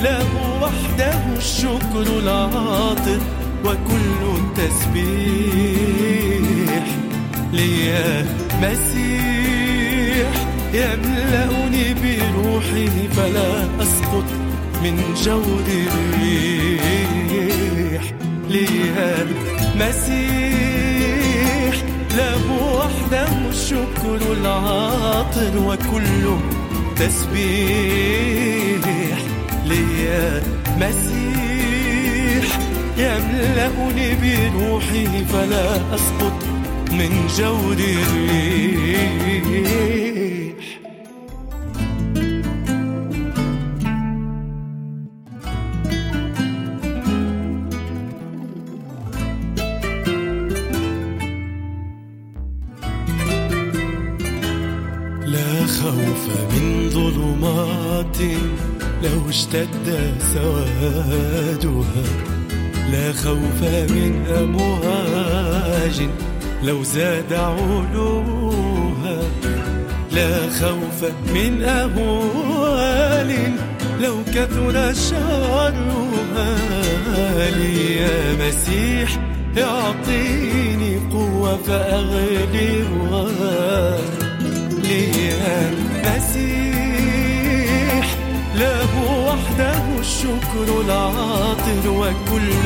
[0.03, 0.27] له
[0.63, 3.21] وحده الشكر العاطر
[3.65, 5.99] وكل التسبيح
[7.53, 8.27] ليا
[8.63, 10.33] مسيح
[10.75, 14.25] يملأني بروحه فلا أسقط
[14.83, 16.99] من جود الريح.
[18.51, 19.27] ليا
[19.81, 21.75] مسيح
[22.17, 26.25] له وحده الشكر العاطر وكل
[26.97, 28.09] تسبيح.
[29.69, 30.43] ليا
[30.77, 32.59] مسيح
[32.99, 36.45] يملأني بروحه فلا أسقط
[36.93, 39.09] من جود الريح
[59.49, 59.89] اشتد
[60.35, 62.05] سوادها.
[62.93, 65.99] لا خوف من أمواج
[66.63, 69.19] لو زاد علوها.
[70.13, 73.31] لا خوف من أهوال
[74.01, 76.57] لو كثر شرها
[77.51, 78.07] لي
[78.41, 79.11] مسيح
[79.57, 83.27] يعطيني قوة فأغلبها.
[84.83, 85.71] ليا
[86.05, 86.68] مسيح
[88.59, 88.93] له
[89.27, 92.65] وحده الشكر العاطر وكل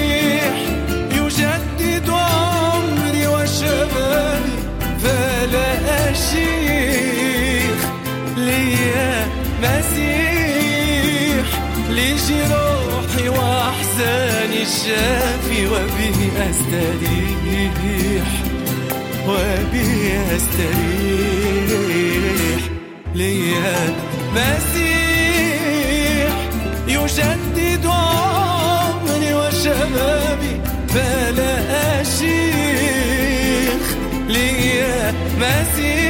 [1.12, 4.58] يجدد عمري وشبابي
[5.04, 5.70] فلا
[6.12, 7.27] أشيخ
[8.48, 9.28] ليا
[9.64, 11.48] مسيح
[11.90, 18.28] لجراحي وأحزاني الشافي وبه أستريح
[19.28, 19.94] وبه
[20.36, 21.58] أستريح.
[23.16, 23.76] ليا
[24.36, 26.34] مسيح
[26.88, 30.54] يجدد عمري وشبابي
[30.90, 31.54] فلا
[32.02, 33.84] أشيخ.
[34.28, 36.07] ليا مسيح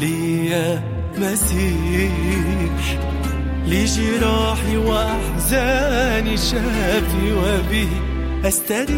[0.00, 0.82] ليا
[1.18, 2.84] مسيح.
[3.66, 7.88] لجراحي وأحزاني شافي وبه
[8.44, 8.90] أستريح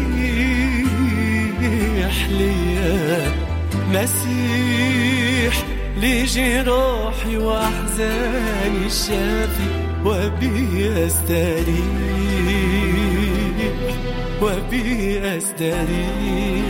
[2.29, 3.31] ليا
[3.93, 5.55] مسيح.
[5.97, 9.69] لجراحي وأحزاني الشافي
[10.05, 12.13] وبه أستريح
[14.41, 16.63] وبه أستريح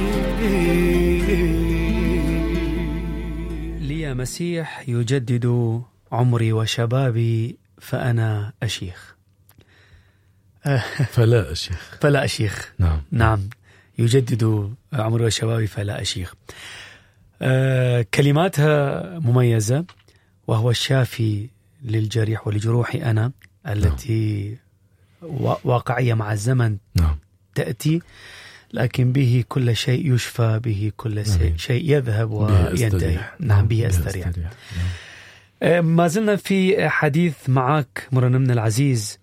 [3.82, 5.82] لي مسيح يجدد
[6.12, 9.16] عمري وشبابي فأنا أشيخ.
[11.16, 11.98] فلا أشيخ.
[12.02, 12.74] فلا أشيخ.
[12.80, 13.02] نعم.
[13.12, 13.50] نعم.
[14.00, 16.34] يجدد عمري وشبابي فلا أشيخ.
[18.14, 19.86] كلماتها مميزة
[20.48, 21.50] وهو الشافي
[21.84, 23.32] للجريح ولجروحي أنا
[23.68, 24.58] التي
[25.22, 27.16] وا- واقعية مع الزمن نعم
[27.56, 28.02] تأتي
[28.74, 31.54] لكن به كل شيء يشفى به كل شيء.
[31.58, 33.20] شيء يذهب وينتهي.
[33.40, 34.50] نعم به أستريح نعم.
[35.64, 39.20] آه، ما زلنا في حديث معك مرنمنا العزيز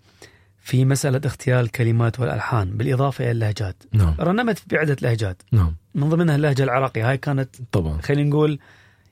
[0.63, 3.83] في مسألة اختيار الكلمات والألحان بالإضافة إلى اللهجات.
[3.93, 4.15] نعم.
[4.19, 5.41] رنمت بعدة لهجات.
[5.51, 5.75] نعم.
[5.95, 7.09] من ضمنها اللهجة العراقية.
[7.09, 8.01] هاي كانت طبعا.
[8.01, 8.59] خلينا نقول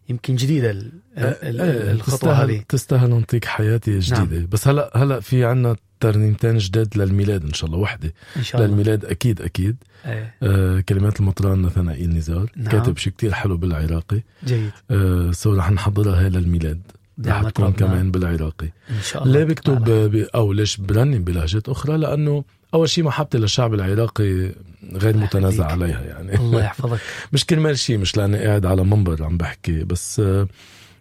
[0.09, 2.63] يمكن جديدة ال- ال- إيه، الخطوة تستاهل هذه.
[2.69, 4.23] تستاهل نعطيك حياتي جديدة.
[4.39, 4.47] نعم.
[4.51, 8.13] بس هلا هلا في عنا ترنيمتين جداد للميلاد إن شاء الله وحدة.
[8.37, 8.71] إن شاء الله.
[8.71, 9.75] للميلاد أكيد أكيد.
[10.05, 12.71] إيه، آه كلمات المطران نثنائيل نزار نعم.
[12.71, 14.21] كاتب شيء كتير حلو بالعراقي.
[14.45, 14.71] جيد.
[14.91, 16.81] آه سو رح نحضرها هي للميلاد.
[17.19, 17.77] رح نعمة تكون ربنا.
[17.87, 20.15] كمان بالعراقي إن شاء الله ليه بكتب.
[20.35, 24.51] أو ليش برنم بلهجات أخرى لأنه أول شيء محبتي للشعب العراقي
[24.93, 25.65] غير متنازع.
[25.65, 26.99] عليها يعني يعني الله يحفظك
[27.33, 30.47] مش كرمال شيء مش لأني قاعد على منبر عم بحكي بس آه،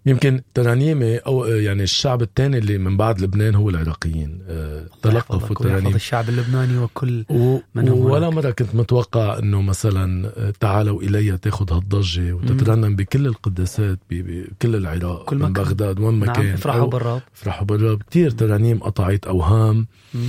[0.07, 4.43] يمكن ترانيمي أو آه، يعني الشعب الثاني اللي من بعد لبنان هو العراقيين.
[4.49, 5.95] آه، تلقفوا الترانيم.
[5.95, 7.59] الشعب اللبناني وكل و...
[7.75, 8.31] من هم ولا.
[8.31, 15.25] مرة كنت متوقع إنه مثلا آه، تعالوا إلي تاخذ هالضجة وتترنم بكل القداسات بكل العراق
[15.25, 15.53] كل من.
[15.53, 16.53] بغداد وين ما نعم كان.
[16.53, 17.23] افرحوا بالرب.
[17.37, 18.03] افرحوا بالرب.
[18.11, 19.87] كثير ترانيم قطعت أوهام.
[20.15, 20.21] مم.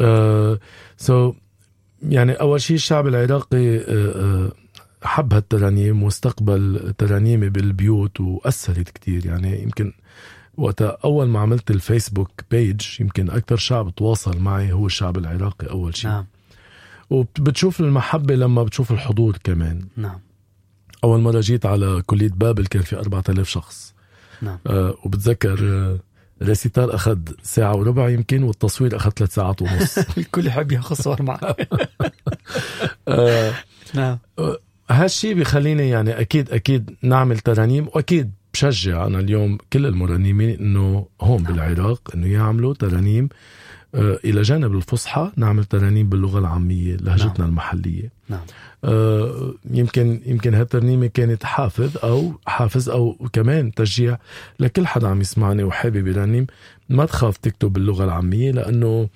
[0.00, 0.58] آه
[0.96, 1.32] so
[2.08, 4.52] يعني أول شيء الشعب العراقي آه آه
[5.04, 9.26] حب هالترانيم واستقبل ترانيمي بالبيوت وأثرت كتير.
[9.26, 9.92] يعني يمكن
[10.56, 15.70] وقتها أول ما عملت ال Facebook page يمكن أكثر شعب تواصل معي هو الشعب العراقي
[15.70, 16.26] أول شيء نعم.
[17.10, 19.86] وبتشوف المحبة لما بتشوف الحضور كمان.
[19.96, 20.20] نعم.
[21.04, 23.94] أول مرة جيت على كلية بابل كان في 4000 شخص.
[24.42, 24.58] نعم.
[24.66, 25.98] آه وبتذكر آه
[26.42, 29.98] recital أخذ ساعة وربع يمكن والتصوير أخذ ثلاث ساعات ونص.
[30.18, 31.68] الكل يحب ياخذ صور معك
[33.08, 33.54] آه
[33.94, 34.18] نعم.
[34.90, 41.42] هالشي بخليني يعني أكيد أكيد نعمل ترانيم وأكيد بشجع أنا اليوم كل المرنمين إنه هون
[41.42, 43.28] بالعراق إنه يعملوا ترانيم
[43.94, 47.48] آه إلى جانب الفصحى نعمل ترانيم باللغة العامية لهجتنا نعم.
[47.48, 48.12] المحلية.
[48.28, 48.40] نعم.
[48.84, 54.18] آه يمكن يمكن هالترنيمه كانت حافز أو حافز أو كمان تشجيع
[54.60, 56.46] لكل حدا عم يسمعني وحابب يرنم.
[56.88, 59.08] ما تخاف تكتب باللغة العامية لأنه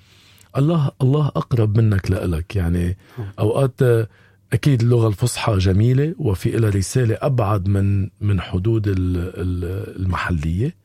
[0.57, 2.97] الله الله أقرب منك لإلك يعني.
[3.39, 4.07] أوقات آه،
[4.53, 10.75] أكيد اللغة الفصحى جميلة وفي لها رسالة أبعد من من حدود ال- ال- المحلية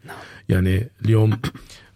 [0.49, 1.39] يعني اليوم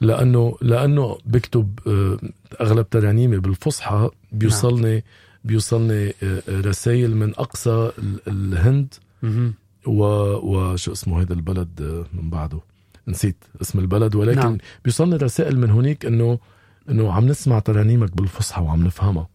[0.01, 2.19] لأنه لأنه بكتب آه،
[2.61, 5.05] أغلب ترانيمي بالفصحى بيوصلني
[5.45, 6.15] بيوصلني
[6.49, 8.95] رسائل من أقصى ال- الهند.
[9.87, 12.61] و وشو اسمه هذا البلد آه، من بعده
[13.09, 14.49] نسيت اسم البلد ولكن نعم.
[14.49, 14.59] نعم.
[14.85, 16.39] بيوصلني رسائل من هنيك إنه
[16.91, 19.29] إنه عم نسمع ترانيمك بالفصحى وعم نفهمها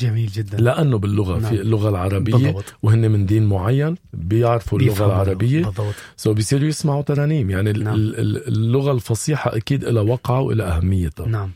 [0.00, 1.42] جميل جدا لأنه باللغة نعم.
[1.42, 1.50] نعم.
[1.50, 2.64] في اللغة العربية بالضبط.
[2.82, 7.82] وهن من دين معين بيعرفوا اللغة العربية بالضبط سو بيصيروا يسمعوا ترانيم يعني نعم.
[7.84, 7.94] نعم.
[7.96, 11.50] اللغة الفصيحة أكيد لها وقعها ولها أهميتها نعم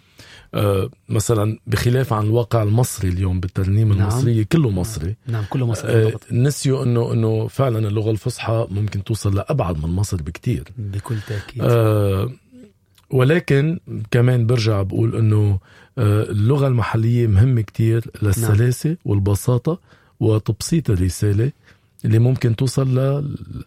[0.54, 3.98] آه مثلا بخلاف عن الواقع المصري اليوم بالترنيم نعم.
[3.98, 4.08] نعم.
[4.08, 9.04] المصرية كله مصري نعم كله مصري آه بالضبط نسيوا إنه إنه فعلا اللغة الفصحى ممكن
[9.04, 12.30] توصل لأبعد من مصر بكتير بكل تأكيد آه
[13.10, 13.78] ولكن
[14.10, 15.58] كمان برجع بقول إنه
[15.98, 19.80] آه اللغة المحلية مهمة كتير للسلاسة والبساطة
[20.20, 21.52] وتبسيط الرسالة
[22.04, 22.98] اللي ممكن توصل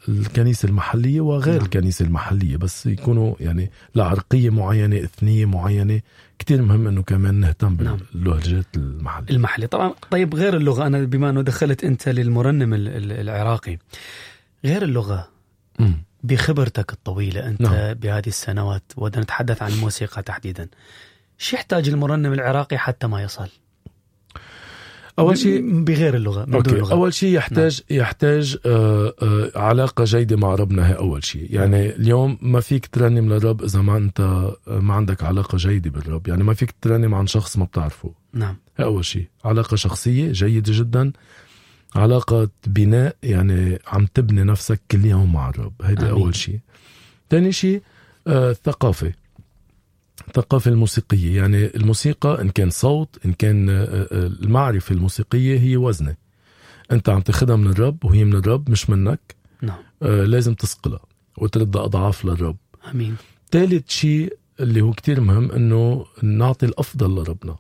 [0.08, 1.56] للكنيسة المحلية وغير نعم.
[1.56, 1.66] نعم.
[1.66, 6.02] الكنيسة المحلية بس يكونوا يعني لعرقية معينة إثنية معينة
[6.40, 7.98] كتير مهم إنه كمان نهتم نعم.
[8.14, 13.12] باللهجات المحلية المحلي طبعا طيب غير اللغة أنا بما أنه دخلت أنت للمرنم ال- ال-
[13.12, 13.78] العراقي
[14.66, 15.28] غير اللغة
[15.80, 15.94] مم.
[16.24, 17.94] بخبرتك الطويلة أنت نعم.
[17.94, 20.68] بهذه السنوات وبدنا نتحدث عن الموسيقى تحديدا
[21.38, 23.50] شو يحتاج المرنم العراقي حتى ما يصل؟
[25.20, 26.76] أول شيء بغير اللغة من دون أوكي.
[26.76, 28.00] لغه أول شيء يحتاج نعم.
[28.00, 31.48] يحتاج آه آه علاقة جيدة مع ربنا هي أول شيء.
[31.50, 36.28] يعني اليوم ما فيك ترنم للرب إذا ما أنت آه، ما عندك علاقة جيدة بالرب.
[36.28, 38.12] يعني ما فيك ترنم عن شخص ما بتعرفه.
[38.34, 38.56] نعم.
[38.78, 39.28] هي أول شيء.
[39.46, 41.12] علاقة شخصية جيدة جدا.
[41.96, 45.74] علاقة بناء يعني عم تبني نفسك كل يوم مع الرب.
[45.84, 46.10] هيدا.
[46.10, 46.60] أول شيء.
[47.30, 47.82] ثاني شيء
[48.28, 49.14] آه الثقافة.
[50.28, 51.38] الثقافة الموسيقية.
[51.38, 56.16] يعني الموسيقى إن كان صوت إن كان آه، آه، المعرفة الموسيقية هي وزنة.
[56.92, 59.36] أنت عم تاخدها من الرب وهي من الرب مش منك.
[59.62, 59.78] نعم.
[60.02, 61.00] آه، لازم تسقلها
[61.38, 62.58] وتردها أضعاف للرب.
[62.94, 63.16] آمين.
[63.52, 67.56] ثالث شيء اللي هو كتير مهم إنه نعطي الأفضل لربنا.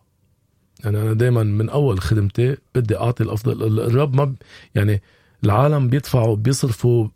[0.83, 3.79] يعني أنا دايما من أول خدمتي بدي أعطي الأفضل.
[3.79, 4.35] الرب ما ب...
[4.75, 5.01] يعني
[5.43, 7.07] العالم بيدفعوا بيصرفوا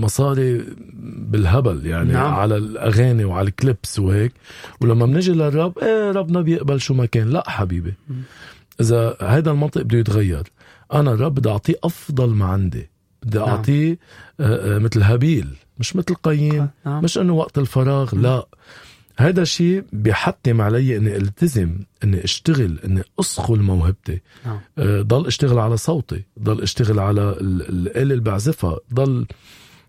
[0.00, 0.64] مصاري
[1.30, 2.22] بالهبل يعني نعم.
[2.24, 2.34] نعم.
[2.34, 4.32] على الأغاني وعلى الكليبس وهيك.
[4.80, 7.30] ولما بنجي للرب إيه ربنا بيقبل شو ما كان.
[7.30, 7.94] لا حبيبي.
[8.80, 10.42] إذا هذا المنطق بده يتغير.
[10.92, 12.90] أنا الرب بدي أعطيه أفضل ما عندي.
[13.22, 13.48] بدي نعم.
[13.48, 13.98] أعطيه
[14.40, 17.04] آه، آه، مثل هابيل مش مثل قايين نعم.
[17.04, 18.46] مش إنه وقت الفراغ لا.
[19.16, 24.20] هذا الشيء بيحتم علي إني ألتزم إني أشتغل إني اصقل موهبتي.
[24.46, 24.60] نعم.
[24.78, 29.26] آه، ضل أشتغل على صوتي ضل أشتغل على ال- الآلة اللي بعزفها ضل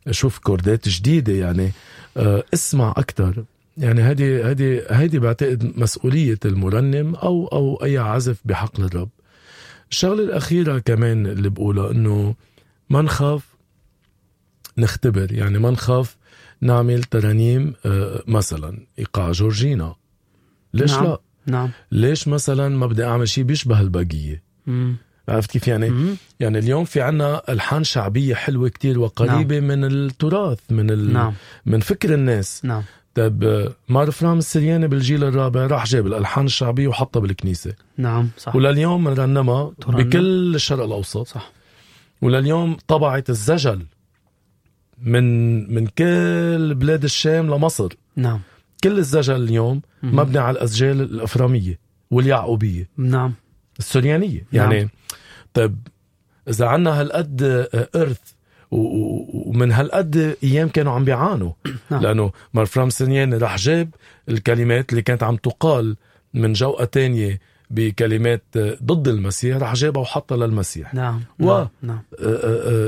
[0.07, 1.71] أشوف كوردات جديدة يعني
[2.17, 3.43] آه، اسمع أكثر
[3.77, 9.09] يعني هذه هذه هذه بعتقد مسؤولية المرنم أو أو أي عازف بحقل الرب
[9.91, 12.35] الشغلة الأخيرة كمان اللي بقولها إنه
[12.89, 13.45] ما نخاف
[14.77, 16.17] نختبر يعني ما نخاف
[16.61, 19.95] نعمل ترانيم آه، مثلا إيقاع جورجينا
[20.73, 21.03] ليش نعم.
[21.03, 24.95] لا؟ نعم ليش مثلا ما بدي أعمل شيء بيشبه الباقية مم.
[25.31, 26.15] عرفت كيف يعني؟ مم.
[26.39, 29.67] يعني اليوم في عنا ألحان شعبية حلوة كتير وقريبة نعم.
[29.67, 31.13] من التراث من ال...
[31.13, 31.33] نعم
[31.65, 32.83] من فكر الناس نعم
[33.15, 39.13] طيب مار فرام السرياني بالجيل الرابع راح جاب الألحان الشعبية وحطها بالكنيسة نعم صح ولليوم
[39.13, 39.73] ترنم.
[39.87, 41.51] بكل الشرق الأوسط صح
[42.21, 43.85] ولليوم طبعت الزجل
[45.01, 48.39] من من كل بلاد الشام لمصر نعم
[48.83, 49.81] كل الزجل اليوم.
[50.03, 51.79] مبني على الأسجال الأفرامية
[52.11, 53.33] واليعقوبية نعم
[53.79, 54.89] السريانية نعم.
[55.53, 55.75] طيب
[56.47, 57.67] إذا عنا هالقد
[58.71, 61.51] و- ومن هالقد أيام كانوا عم بيعانوا.
[61.91, 62.01] نعم.
[62.01, 63.89] لأنه مرفرام سرياني راح جاب
[64.29, 65.95] الكلمات اللي كانت عم تقال
[66.33, 68.43] من جوقة تانية بكلمات
[68.83, 70.93] ضد المسيح راح جابها وحطها للمسيح.
[70.93, 71.21] نعم.
[71.39, 72.01] و- نعم, نعم.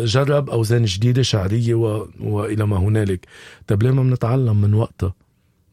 [0.04, 2.08] جرب أوزان جديدة شعرية و...
[2.20, 3.26] وإلى ما هنالك.
[3.68, 5.14] طيب ليه ما بنتعلم من وقتها؟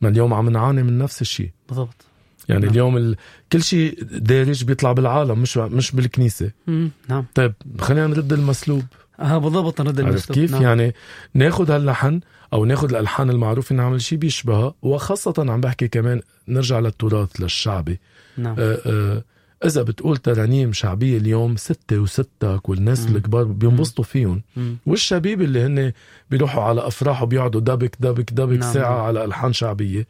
[0.00, 1.50] ما اليوم عم نعاني من نفس الشيء.
[1.68, 2.04] بالضبط.
[2.50, 2.70] يعني نعم.
[2.70, 3.16] اليوم ال...
[3.52, 6.90] كل شيء دارج بيطلع بالعالم مش مش بالكنيسة مم.
[7.08, 8.82] نعم طيب خلينا نرد المسلوب
[9.20, 10.38] آه بالضبط نرد المسلوب.
[10.38, 10.62] كيف نعم.
[10.62, 10.94] يعني
[11.34, 12.20] ناخد هاللحن
[12.52, 18.00] أو ناخد الألحان المعروفه نعمل شيء بيشبهها وخاصة عم بحكي كمان نرجع للتراث للشعبي
[18.36, 19.24] نعم آه آه
[19.64, 23.16] إذا بتقول ترانيم شعبية اليوم ستة وستك والناس مم.
[23.16, 24.76] الكبار بينبسطوا فيهم مم.
[24.86, 25.92] والشبيب اللي هن
[26.30, 29.00] بيروحوا على أفراح وبيقعدوا دبك دبك دبك نعم، ساعة نعم.
[29.00, 30.06] على ألحان شعبية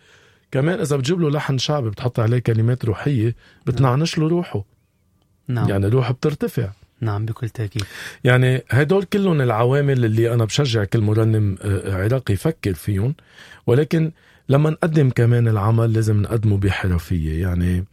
[0.53, 3.37] كمان إذا بتجيب له لحن شعبي بتحط عليه كلمات روحية
[3.67, 4.65] بتنعنش له روحه.
[5.49, 5.69] نعم.
[5.69, 6.71] يعني روحه بترتفع.
[7.01, 7.85] نعم بكل تأكيد.
[8.25, 13.15] يعني هدول كلهم العوامل اللي أنا بشجع كل مرنم آه، عراقي يفكر فيهم.
[13.67, 14.13] ولكن
[14.49, 17.43] لما نقدم كمان العمل لازم نقدمه بحرفية.
[17.43, 17.85] يعني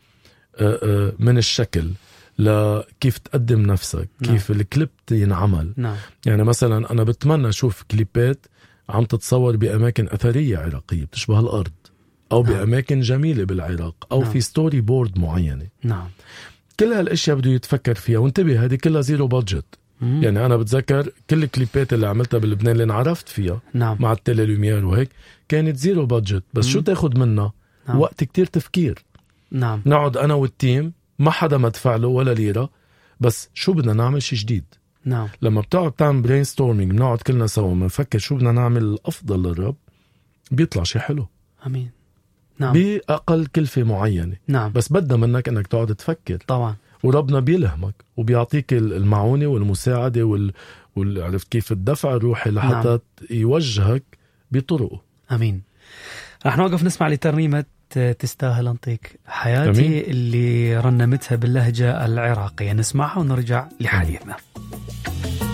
[0.60, 1.92] آه، آه، من الشكل
[2.40, 4.34] لكيف تقدم نفسك نعم.
[4.34, 5.96] كيف الكليب ينعمل نعم.
[6.26, 8.46] يعني مثلا أنا بتمنى أشوف كليبات
[8.90, 11.72] عم تتصور بأماكن أثرية عراقية بتشبه الأرض.
[12.32, 12.54] أو نعم.
[12.54, 14.32] بأماكن جميلة بالعراق أو نعم.
[14.32, 15.68] في storyboard معينة.
[15.84, 16.08] نعم.
[16.80, 18.20] كل هالأشياء بده يتفكر فيها.
[18.20, 19.66] وانتبه هذه كلها zero budget.
[20.02, 23.98] يعني أنا بتذكر كل الكليبات اللي عملتها بلبنان اللي انعرفت فيها نعم.
[24.00, 25.10] مع التيلي لوميير وهيك
[25.50, 26.72] كانت zero budget بس مم.
[26.72, 27.54] شو تاخد منها
[27.88, 28.00] نعم.
[28.00, 29.04] وقت كتير تفكير.
[29.52, 29.82] نعم.
[29.86, 32.70] نقعد أنا وال team ما حدا مدفع له ولا ليرة.
[33.20, 34.66] بس شو بدنا نعمل شيء جديد؟
[35.06, 35.28] نعم.
[35.42, 39.76] لما بتقعد تعمل brainstorming بنقعد كلنا سوا بنفكر شو بدنا نعمل الافضل للرب
[40.52, 41.28] بيطلع شيء حلو.
[41.66, 41.97] آمين.
[42.60, 42.74] نعم.
[42.74, 44.36] بأقل كلفة معينة.
[44.48, 44.72] نعم.
[44.72, 46.38] بس بدها منك إنك تقعد تفكر.
[46.48, 46.76] طبعا.
[47.04, 50.54] وربنا بيلهمك وبيعطيك ال- المعونة والمساعدة وال...
[50.96, 51.24] وال...
[51.24, 53.00] عرفت كيف الدفع الروحي لحتى نعم.
[53.30, 54.04] يوجهك
[54.52, 55.02] بطرقه.
[55.32, 55.62] آمين.
[56.46, 57.66] رح نوقف نسمع لترنيمة
[58.20, 60.04] تستاهل أنطيك حياتي أمين.
[60.08, 62.74] اللي رنمتها باللهجة العراقية.
[62.74, 64.36] نسمعها ونرجع لحديثنا.
[64.36, 65.47] تستاهل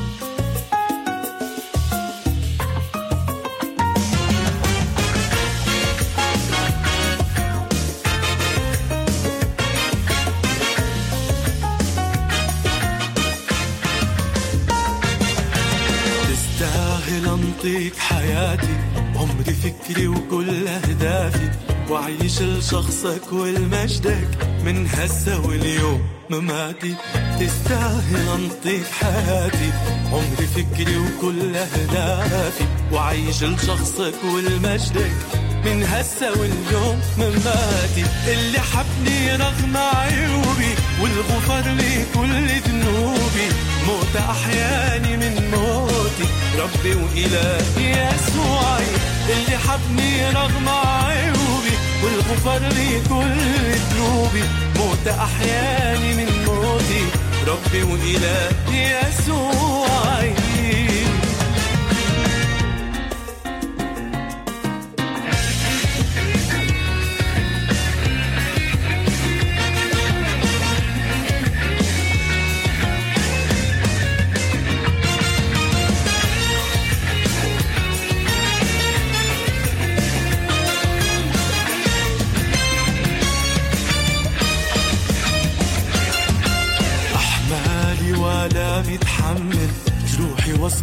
[17.64, 18.76] انطيك حياتي
[19.16, 21.50] عمري فكري وكل أهدافي.
[21.90, 24.28] وأعيش لشخصك ولمجدك
[24.66, 26.02] من هسه واليوم.
[26.30, 26.96] مماتي
[27.40, 29.72] تستاهل أنطيك حياتي.
[30.12, 32.66] عمري فكري وكل أهدافي.
[32.92, 35.18] وأعيش لشخصك ولمجدك
[35.66, 43.48] من هسه واليوم مماتي اللي حبني رغم عيوبي والغفر لي كل ذنوبي.
[43.88, 46.28] موت أحياني من موتي.
[46.60, 48.88] ربي وإلهي يسوعي.
[49.30, 53.40] اللي حبني رغم عيوبي والغفر لي كل
[53.76, 54.44] ذنوبي.
[54.76, 57.06] موت أحياني من موتي.
[57.48, 60.43] ربي وإلهي يسوعي.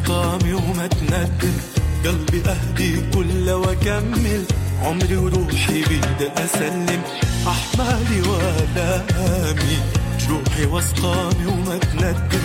[0.00, 1.56] واسقامي وما تندم
[2.04, 4.44] قلبي أهدي كل وأكمل.
[4.82, 7.02] عمري وروحي بدي أسلم.
[7.46, 9.78] أحمالي وآلامي.
[10.20, 12.44] جروحي واسقامي وما تندم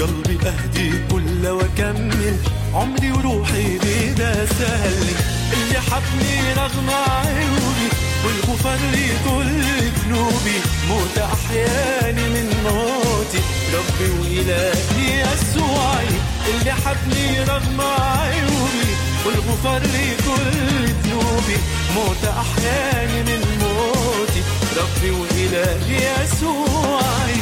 [0.00, 2.36] قلبي أهدي كل وأكمل.
[2.74, 5.16] عمري وروحي بدي أسلم.
[5.52, 7.88] اللي حبني رغم عيوبي.
[8.24, 9.62] والغفر لي كل
[9.98, 10.58] ذنوبي
[10.88, 13.40] موت أحياني من موتي.
[13.74, 18.92] ربي وإلهي يسوعي اللي حبني رغم عيوبي
[19.26, 21.56] والغفر لي كل ذنوبي.
[21.94, 24.42] موت أحياني من موتي
[24.76, 27.36] ربي وإلهي يسوعي.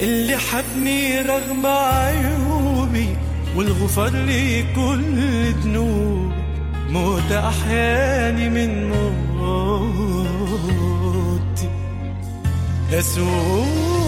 [0.00, 3.16] اللي حبني رغم عيوبي
[3.56, 5.16] والغفر لي كل
[5.52, 6.34] ذنوبي.
[6.88, 8.90] موت أحياني من
[9.38, 10.02] موتي.
[12.92, 14.01] يسوع.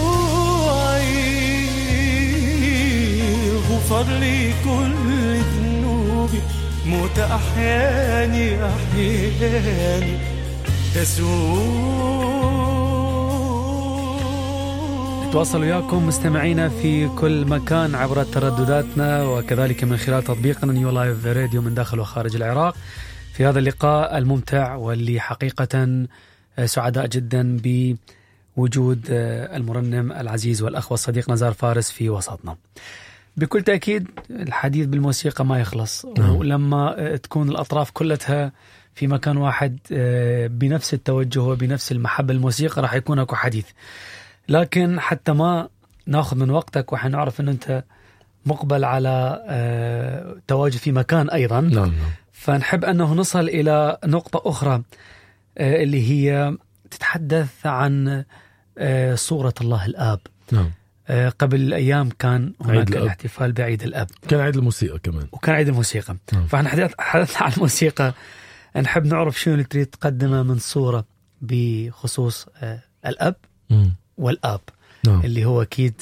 [3.95, 6.41] غفر لي كل ذنوبي
[6.85, 10.17] موت أحياني أحياني.
[10.95, 12.05] يسوع.
[15.27, 21.61] نتواصل وياكم مستمعينا في كل مكان عبر تردداتنا وكذلك من خلال تطبيقنا نيو لايف راديو
[21.61, 22.75] من داخل وخارج العراق.
[23.33, 26.05] في هذا اللقاء الممتع واللي حقيقة
[26.65, 32.55] سعداء جدا بوجود المرنم العزيز والأخ والصديق نزار فارس في وسطنا.
[33.37, 36.05] بكل تأكيد الحديث بالموسيقى ما يخلص.
[36.17, 36.35] نعم.
[36.35, 38.51] ولما تكون الأطراف كلها
[38.95, 39.77] في مكان واحد
[40.51, 43.65] بنفس التوجه وبنفس المحبة الموسيقى راح يكون أكو حديث.
[44.49, 45.69] لكن حتى ما
[46.07, 47.83] ناخذ من وقتك وحنعرف انه أنت
[48.45, 51.61] مقبل على آه، تواجد في مكان أيضا.
[51.61, 51.93] نعم نعم.
[52.31, 54.81] فنحب أنه نصل إلى نقطة أخرى
[55.57, 56.57] آه، اللي هي
[56.91, 58.23] تتحدث عن
[58.77, 60.19] آه، صورة الله الآب.
[60.51, 60.63] نعم.
[60.63, 60.71] آه،
[61.39, 62.95] قبل أيام كان هناك.
[62.95, 64.07] الاحتفال بعيد الأب.
[64.27, 65.27] كان عيد الموسيقى كمان.
[65.31, 66.15] وكان عيد الموسيقى.
[66.33, 66.47] نعم.
[66.47, 68.13] فاحنا حدث- حدثنا عن الموسيقى.
[68.75, 71.05] نحب نعرف شنو اللي تريد تقدمه من صورة
[71.41, 73.35] بخصوص آه، الأب
[73.69, 73.95] مم.
[74.17, 74.61] والآب.
[75.07, 75.21] نعم.
[75.21, 76.01] اللي هو أكيد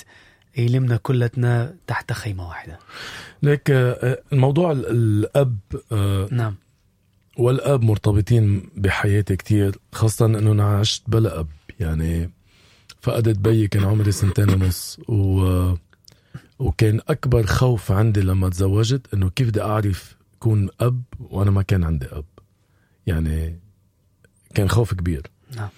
[0.57, 2.79] يلمنا كلتنا تحت خيمة واحدة.
[3.43, 5.57] ليك آه، الموضوع ال- الأب
[5.91, 6.55] آه، نعم.
[7.37, 11.47] والأب مرتبطين بحياتي كتير خاصة إنه أنا عشت بلا أب.
[11.79, 12.29] يعني
[13.03, 14.99] فقدت بيي كان عمري سنتين ونص.
[15.07, 15.73] و
[16.59, 21.83] وكان أكبر خوف عندي لما تزوجت إنه كيف بدي أعرف كون أب وأنا ما كان
[21.83, 22.25] عندي أب.
[23.07, 23.59] يعني
[24.55, 25.27] كان خوف كبير.
[25.55, 25.69] نعم.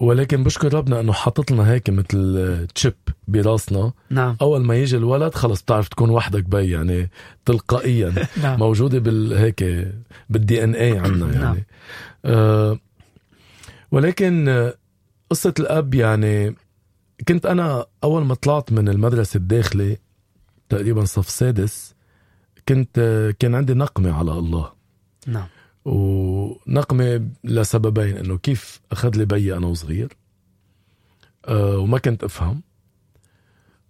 [0.00, 2.94] ولكن بشكر ربنا إنه حاطط لنا هيك مثل chip
[3.28, 3.92] براسنا.
[4.10, 4.36] نعم.
[4.42, 7.10] أول ما يجي الولد خلص بتعرف تكون وحدك بي يعني
[7.44, 8.14] تلقائيا.
[8.42, 8.58] نعم.
[8.58, 9.88] موجودة بال هيك
[10.30, 11.42] بال DNA عندنا نعم.
[11.42, 11.66] يعني.
[12.24, 12.78] آه
[13.92, 14.70] ولكن
[15.30, 16.54] قصة الأب يعني
[17.28, 19.98] كنت أنا أول ما طلعت من المدرسة الداخلي
[20.68, 21.94] تقريبا صف سادس
[22.68, 22.96] كنت
[23.38, 24.72] كان عندي نقمة على الله.
[25.26, 25.46] نعم.
[25.84, 30.16] ونقمة لسببين إنه كيف أخذ لي بيي أنا وصغير
[31.48, 32.62] أه وما كنت أفهم.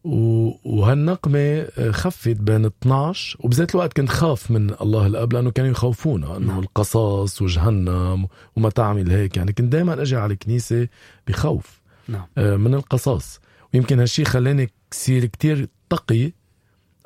[0.05, 6.37] وهالنقمة آه، خفت بين 12 وبذات الوقت كنت خاف من الله الأب لأنه كانوا يخوفونا
[6.37, 6.59] إنه نعم.
[6.59, 8.27] القصاص وجهنم
[8.57, 9.37] وما تعمل هيك.
[9.37, 10.89] يعني كنت دائما أجي على الكنيسة
[11.29, 12.27] بخوف نعم.
[12.39, 13.41] آه، من القصاص.
[13.75, 16.33] ويمكن هالشي خلاني كثير كتير تقي.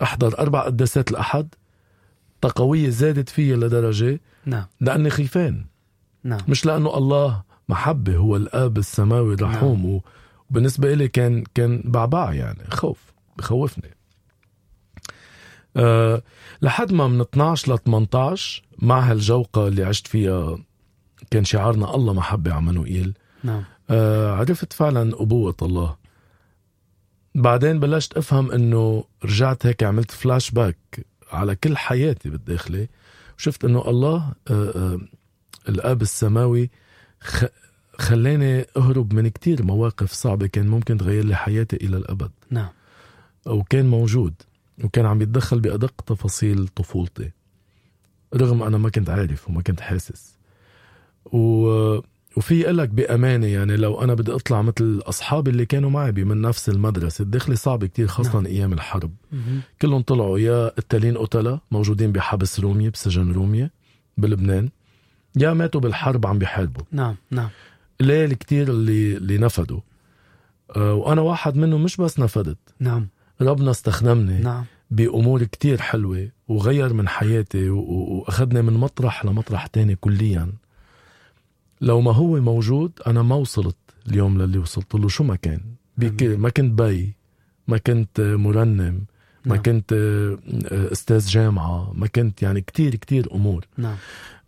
[0.02, 1.54] أحضر أربع قداسات الأحد.
[2.40, 4.64] تقوية زادت فيا لدرجة نعم.
[4.80, 5.64] لأني خيفان.
[6.24, 6.40] نعم.
[6.48, 10.02] مش لأنه الله محبة هو الأب السماوي الرحوم و-
[10.50, 13.90] وبالنسبه لي كان كان بعبع يعني خوف بخوفني.
[15.76, 16.22] أه
[16.62, 20.58] لحد ما من 12 ل 18 مع هالجوقة اللي عشت فيها
[21.30, 23.14] كان شعارنا الله محبه عمانوئيل
[23.44, 23.64] نعم.
[23.90, 25.96] أه عرفت فعلا أبوة الله.
[27.34, 32.88] بعدين بلشت أفهم إنه رجعت هيك عملت فلاش باك على كل حياتي بالداخلي
[33.38, 34.98] وشفت إنه الله أه أه
[35.68, 36.70] الأب السماوي
[37.20, 37.44] خ...
[37.98, 42.30] خلاني أهرب من كتير مواقف صعبة كان ممكن تغير لي حياتي إلى الأبد.
[42.50, 42.68] نعم.
[43.46, 44.34] وكان موجود
[44.84, 47.30] وكان عم يتدخل بأدق تفاصيل طفولتي.
[48.34, 50.38] رغم أنا ما كنت عارف وما كنت حاسس.
[51.24, 51.38] و...
[52.36, 56.68] وفي لك بأمانة يعني لو أنا بدي أطلع مثل اصحابي اللي كانوا معي من نفس
[56.68, 58.46] المدرسة الدخله صعبه كتير خاصة نعم.
[58.46, 59.12] أيام الحرب.
[59.32, 59.60] مهم.
[59.82, 63.70] كلهم طلعوا يا قتالين قتلة موجودين بحبس رومية بسجن رومية
[64.16, 64.68] بلبنان.
[65.36, 66.82] يا ماتوا بالحرب عم بيحاربوا.
[66.92, 67.48] نعم نعم.
[68.00, 69.80] قليل كتير اللي اللي نفدوا.
[70.76, 72.58] أه وأنا واحد منهم مش بس نفدت.
[72.80, 73.08] نعم.
[73.40, 74.64] ربنا استخدمني نعم.
[74.90, 80.52] بأمور كتير حلوة وغير من حياتي وأخذني من مطرح لمطرح تاني كليا.
[81.80, 83.76] لو ما هو موجود أنا ما وصلت
[84.08, 85.08] اليوم للي وصلت له.
[85.08, 85.60] شو ما كان؟
[86.20, 87.14] ما كنت بي
[87.68, 89.04] ما كنت مرنم.
[89.44, 89.62] ما نعم.
[89.62, 93.66] كنت آه، أستاذ جامعة ما كنت يعني كتير كتير أمور.
[93.78, 93.96] نعم.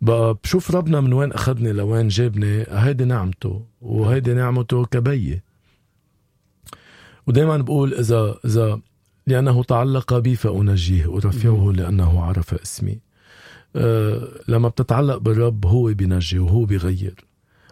[0.01, 5.41] بقى بشوف ربنا من وين أخذني لوين جابني هيدي نعمته وهيدي نعمته كبي
[7.27, 8.79] ودائما بقول إذا إذا
[9.27, 12.99] لأنه تعلق بي فأنجيه أرفعه لأنه عرف اسمي.
[13.75, 17.25] أه لما بتتعلق بالرب هو بينجي وهو بيغير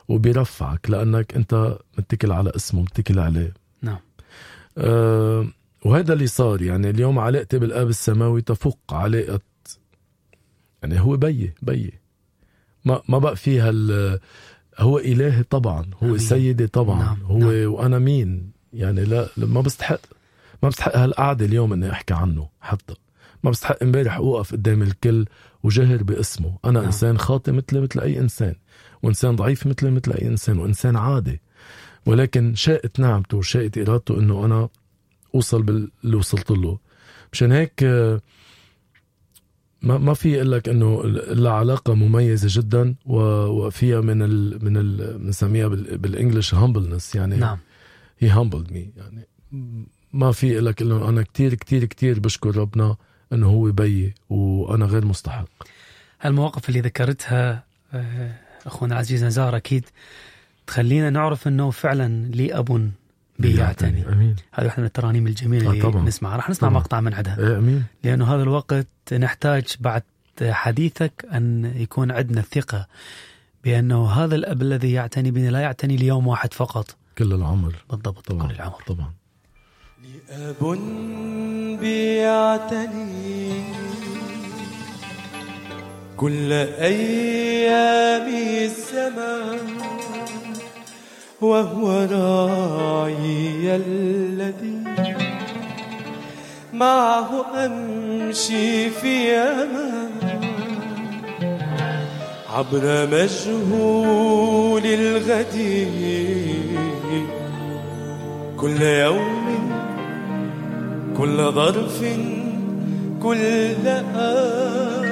[0.07, 3.53] وبيرفعك لأنك أنت متكل على اسمه متكل عليه.
[3.81, 3.99] نعم.
[4.77, 5.47] أه
[5.85, 9.39] وهذا اللي صار يعني اليوم علاقتي بالآب السماوي تفوق علاقة
[10.83, 11.91] يعني هو بيي بيي
[12.85, 14.19] ما ما بقى فيها ال-
[14.77, 16.17] هو إلهي طبعا هو أمين.
[16.17, 17.73] سيدي طبعا نعم، هو نعم.
[17.73, 19.99] وأنا مين يعني لا ما بستحق
[20.63, 22.93] ما بستحق هالقعدة اليوم إني أحكي عنه حتى
[23.43, 25.25] ما بستحق إمبارح أوقف قدام الكل
[25.63, 26.73] وجهر باسمه أنا نعم.
[26.73, 26.85] نعم.
[26.85, 28.55] إنسان خاطئ مثل مثل أي إنسان
[29.03, 31.41] وإنسان ضعيف مثل مثل أي إنسان وإنسان عادي
[32.05, 34.69] ولكن شاءت نعمته وشاءت إرادته إنه أنا
[35.35, 36.77] أوصل باللي وصلت له.
[37.33, 38.21] مشان هيك آه،
[39.81, 45.17] ما ما في أقول لك إنه الا علاقه مميزة جدا وفيها من ال من ال
[45.17, 47.57] بنسميها بال- بالإنجلش هامبلنس يعني نعم.
[48.19, 48.97] هي humbled me.
[48.97, 49.27] يعني
[50.13, 52.95] ما في أقول لك إنه أنا كتير كتير كتير بشكر ربنا
[53.33, 55.47] إنه هو بيي وأنا غير مستحق.
[56.21, 57.63] هالمواقف اللي ذكرتها
[57.93, 58.31] آه،
[58.65, 59.85] أخونا العزيز نزار أكيد
[60.67, 62.91] تخلينا نعرف إنه فعلا لي أب
[63.39, 64.07] بيعتني.
[64.13, 64.35] آمين.
[64.53, 66.03] هذه واحدة من الترانيم الجميله آه، اللي طبعاً.
[66.05, 66.79] نسمعها راح نسمع طبعاً.
[66.81, 67.83] مقطع من عندها إيه أمين.
[68.03, 70.03] لأنه هذا الوقت نحتاج بعد
[70.41, 72.87] حديثك أن يكون عندنا الثقة
[73.63, 76.95] بأنه هذا الأب الذي يعتني بنا لا يعتني ليوم واحد فقط.
[77.17, 77.75] كل العمر.
[77.89, 78.81] بالضبط طبعا كل العمر.
[78.87, 79.11] طبعا.
[80.29, 80.77] أب
[81.79, 83.63] بيعتني
[86.17, 88.27] كل أيام
[88.63, 89.59] الزمان.
[91.49, 94.79] وهو راعي الذي
[96.73, 100.11] معه أمشي في أمان.
[102.49, 105.57] عبر مجهول الغد
[108.57, 109.71] كل يوم
[111.17, 111.99] كل ظرف
[113.23, 115.05] كل آن.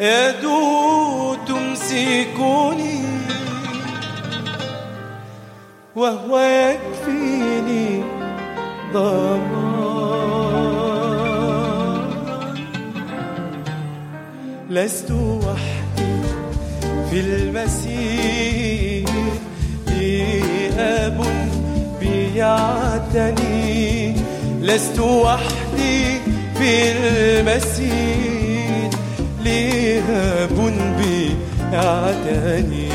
[0.00, 3.13] يدو تمسكني
[5.96, 8.02] وهو يكفيني
[8.94, 9.64] ضمان
[14.70, 16.22] لست وحدي
[17.10, 19.08] في المسير
[19.88, 20.32] لي
[20.78, 21.24] أب
[22.00, 23.74] بيعتني
[24.62, 26.18] لست وحدي
[26.58, 28.90] في المسير
[29.44, 32.88] لي أب بيعتني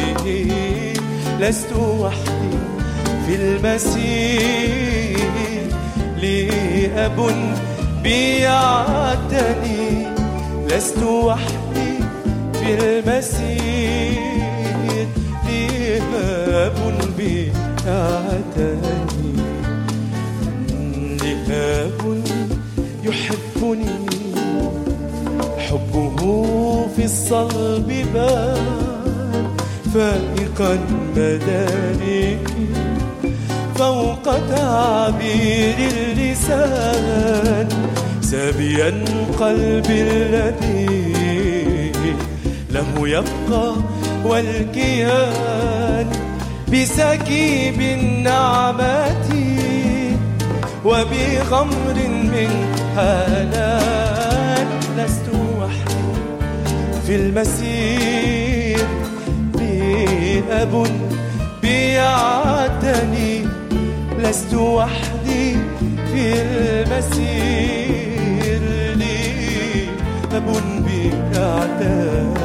[1.39, 2.49] لست وحدي
[3.29, 5.19] في المسير
[6.17, 6.49] لي
[7.05, 7.31] أب
[8.03, 10.07] بيعتني
[10.67, 11.93] لست وحدي
[12.53, 14.19] في المسير
[15.47, 16.73] لي باب
[17.17, 18.79] بيعتني
[21.21, 22.01] لهاب
[23.03, 23.99] يحبني
[25.57, 26.17] حبه
[26.95, 28.65] في الصلب بان
[29.93, 30.79] فائقا
[31.15, 32.37] بداني
[33.79, 37.67] فوق تعبير اللسان
[38.21, 39.05] سابيا
[39.39, 41.91] قلبي الذي
[42.71, 43.73] له يبقى
[44.25, 46.07] والكيان
[46.73, 49.25] بسكيب النعمة
[50.85, 52.51] وبغمر من
[52.95, 54.67] هالان.
[54.97, 55.27] لست
[55.59, 56.03] وحدي
[57.07, 58.87] في المسير
[59.55, 60.87] لي أب
[61.61, 63.58] بيعتني
[64.19, 65.55] لست وحدي
[66.11, 67.79] في المسير
[68.95, 69.19] لي.
[70.37, 70.47] أب
[70.85, 72.39] بيعتني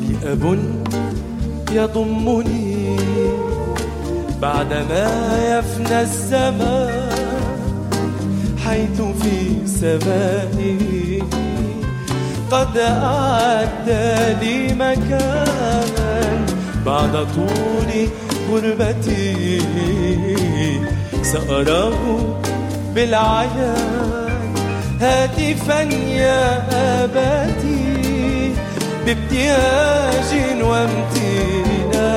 [0.00, 0.44] لي أب
[1.72, 2.67] يضمني
[4.42, 5.10] بعدما
[5.48, 7.18] يفنى الزمان
[8.66, 11.22] حيث في سمائه
[12.50, 13.88] قد أعد
[14.40, 16.46] لي مكانا
[16.86, 18.08] بعد طول
[18.50, 19.62] غربتي.
[21.22, 22.36] سأراه
[22.94, 24.54] بالعيان
[25.00, 26.62] هاتفا يا
[27.04, 28.54] أبتي
[29.06, 30.30] بابتهاج
[30.62, 32.08] وامتنان.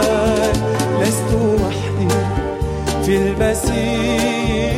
[3.12, 4.72] في المسير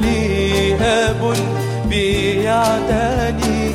[0.00, 1.34] لي أب
[1.88, 3.70] بيعتني.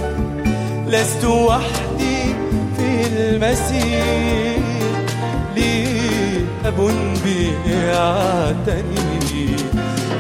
[0.88, 2.36] لست وحدي
[2.78, 4.60] في المسير.
[5.56, 5.86] لي
[6.66, 6.92] أب
[7.24, 9.06] بيعتني.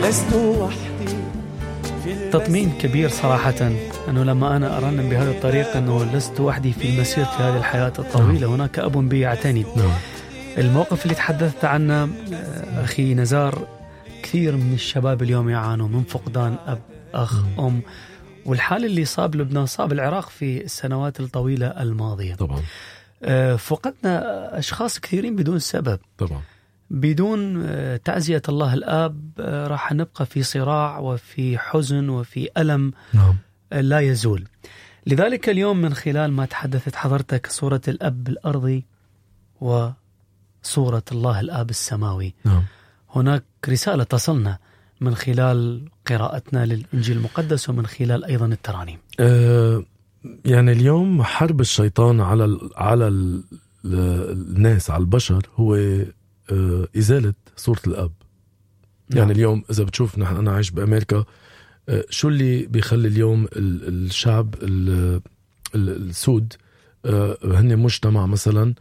[0.04, 1.16] لست وحدي
[2.04, 2.32] في المسير.
[2.32, 3.72] تطمين كبير صراحة.
[4.10, 8.48] أنه لما أنا أرنم بهذه الطريقة أنه لست وحدي في المسير في هذه الحياة الطويلة
[8.48, 9.92] هناك أب بي يعتني نعم.
[10.58, 12.10] الموقف اللي تحدثت عنه
[12.78, 13.68] أخي نزار
[14.24, 16.82] كثير من الشباب اليوم يعانوا من فقدان أب
[17.14, 17.82] أخ أم
[18.46, 22.36] والحال اللي صاب لبنان صاب العراق في السنوات الطويلة الماضية.
[22.36, 22.62] طبعا.
[23.24, 26.00] آه، فقدنا أشخاص كثيرين بدون سبب.
[26.18, 26.42] طبعا.
[26.90, 33.36] بدون آه، تعزية الله الآب آه، راح نبقى في صراع وفي حزن وفي ألم نعم.
[33.72, 34.48] لا يزول.
[35.08, 38.86] لذلك اليوم من خلال ما تحدثت حضرتك صورة الأب الأرضي
[40.64, 42.34] وصورة الله الآب السماوي.
[42.46, 42.64] نعم.
[43.16, 44.58] هناك رسالة تصلنا
[45.02, 49.00] من خلال قراءتنا للإنجيل المقدس ومن خلال أيضا الترانيم.
[49.20, 49.84] آه،
[50.46, 53.44] يعني اليوم حرب الشيطان على ال على ال
[53.86, 58.12] الناس على البشر هو آه، إزالة صورة الأب.
[59.10, 59.32] يعني نعم.
[59.32, 61.26] اليوم إذا بتشوف نحن أنا عايش بأمريكا
[61.90, 65.22] آه، شو اللي بيخلي اليوم ال- الشعب ال-
[65.76, 66.54] ال- السود
[67.06, 68.74] آه، هن مجتمع مثلا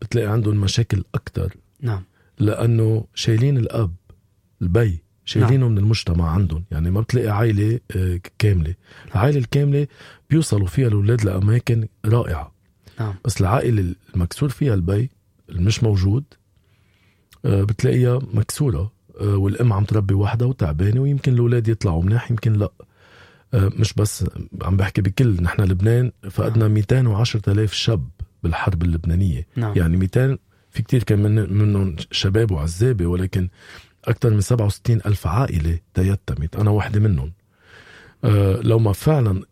[0.00, 1.56] بتلاقي عندهم مشاكل أكتر.
[1.80, 2.02] نعم.
[2.38, 3.94] لأنه شايلين الأب
[4.62, 6.64] البي شايلينه من المجتمع عندهم.
[6.70, 8.74] يعني ما بتلاقي عائلة آه، كاملة.
[9.14, 9.86] العائلة الكاملة
[10.30, 12.52] بيوصلوا فيها الأولاد لأماكن رائعة.
[13.00, 13.14] نعم.
[13.24, 15.10] بس العائلة المكسور فيها البي
[15.50, 16.24] المش موجود
[17.44, 18.92] آه، بتلاقيها مكسورة.
[19.20, 22.72] آه، والأم عم تربي وحدها وتعبانة ويمكن الأولاد يطلعوا منيح يمكن لا.
[23.54, 24.24] آه، مش بس
[24.62, 28.08] عم بحكي بكل نحن لبنان فقدنا 210 ألاف شاب.
[28.42, 29.46] بالحرب اللبنانية.
[29.56, 29.72] نعم.
[29.76, 30.38] يعني 200
[30.70, 33.48] في كتير كان من منهم شباب وعزابة ولكن
[34.04, 36.56] أكثر من 67 ألف عائلة تيتمت.
[36.56, 37.32] أنا واحدة منهم.
[38.24, 39.42] أه لو ما فعلا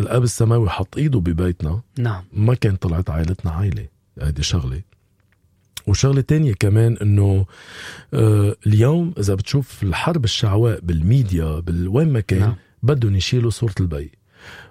[0.00, 2.24] الأب السماوي حط إيده ببيتنا نعم.
[2.32, 3.86] ما كان طلعت عائلتنا عائلة.
[4.20, 4.82] هيدي شغلة.
[5.86, 7.46] وشغلة تانية كمان إنه
[8.14, 12.48] آه اليوم إذا بتشوف الحرب الشعواء بالميديا بالوين ما كان نعم.
[12.48, 12.58] نعم.
[12.82, 14.10] بدهم يشيلوا صورة البي.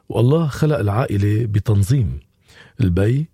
[0.09, 2.19] والله خلق العائلة بتنظيم.
[2.81, 3.27] البي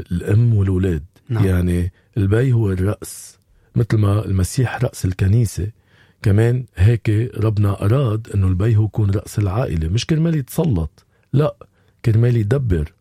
[0.00, 1.44] الأم والولاد نعم.
[1.44, 3.38] يعني البي هو الرأس
[3.76, 5.70] مثل ما المسيح رأس الكنيسة.
[6.22, 9.88] كمان هيك ربنا أراد أنه البي هو يكون رأس العائلة.
[9.88, 11.56] مش كرمال يتسلط لا
[12.04, 12.92] كرمال يدبر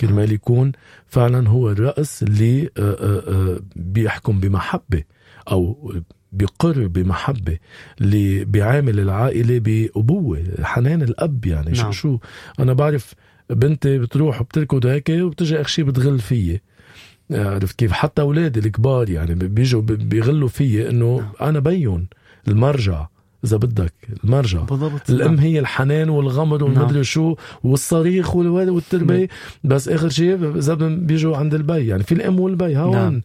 [0.00, 0.72] كرمال يكون
[1.06, 5.02] فعلا هو الرأس اللي آه، آه، آه، بيحكم بمحبة
[5.50, 5.92] أو
[6.32, 7.58] بيقر بمحبة
[8.00, 11.70] اللي بيعامل العائلة بأبوة حنان الأب يعني.
[11.70, 11.74] نعم.
[11.74, 12.18] شو شو؟
[12.60, 13.14] أنا بعرف
[13.52, 16.60] بنتي بتروح وبتركض هيك وبتجي آخر شي بتغل فيي.
[17.30, 21.48] عرفت كيف؟ حتى أولادي الكبار يعني بيجوا بيغلوا فيي إنه نعم.
[21.48, 22.06] أنا بيون
[22.48, 23.06] المرجع
[23.44, 23.92] إذا بدك
[24.24, 24.60] المرجع.
[24.60, 25.10] بالضبط.
[25.10, 25.38] الأم نعم.
[25.38, 26.68] هي الحنان والغمر نعم.
[26.68, 29.28] والمدري شو والصريخ والتربيه
[29.64, 32.92] بس آخر شيء إذا بيجوا عند البي يعني في الأم والبي هون.
[32.92, 33.22] نعم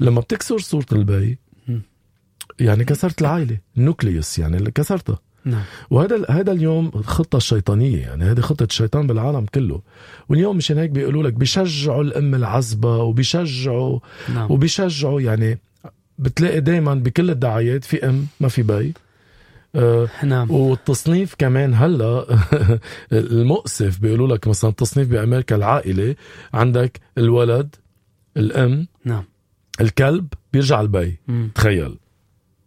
[0.00, 1.38] لما بتكسر صورة البي.
[2.60, 5.18] يعني كسرت العائله ال nucleus يعني اللي كسرتها.
[5.44, 5.62] نعم.
[5.90, 9.80] وهذا هذا اليوم خطه الشيطانية يعني هذه خطة الشيطان بالعالم كله.
[10.28, 13.98] واليوم مشان هيك بيقولوا لك بيشجعوا الأم العزبه وبيشجعوا
[14.34, 14.50] نعم.
[14.50, 15.58] وبيشجعوا يعني
[16.18, 18.94] بتلاقي دائما بكل الدعايات في أم ما في بي.
[19.74, 20.50] آه نعم.
[20.50, 22.26] والتصنيف كمان هلأ
[23.12, 26.14] المؤسف بيقولوا لك مثلا التصنيف بأمريكا العائلة
[26.54, 27.74] عندك الولد
[28.36, 29.24] الأم نعم.
[29.80, 31.18] الكلب بيرجع البي.
[31.28, 31.50] مم.
[31.54, 31.96] تخيل.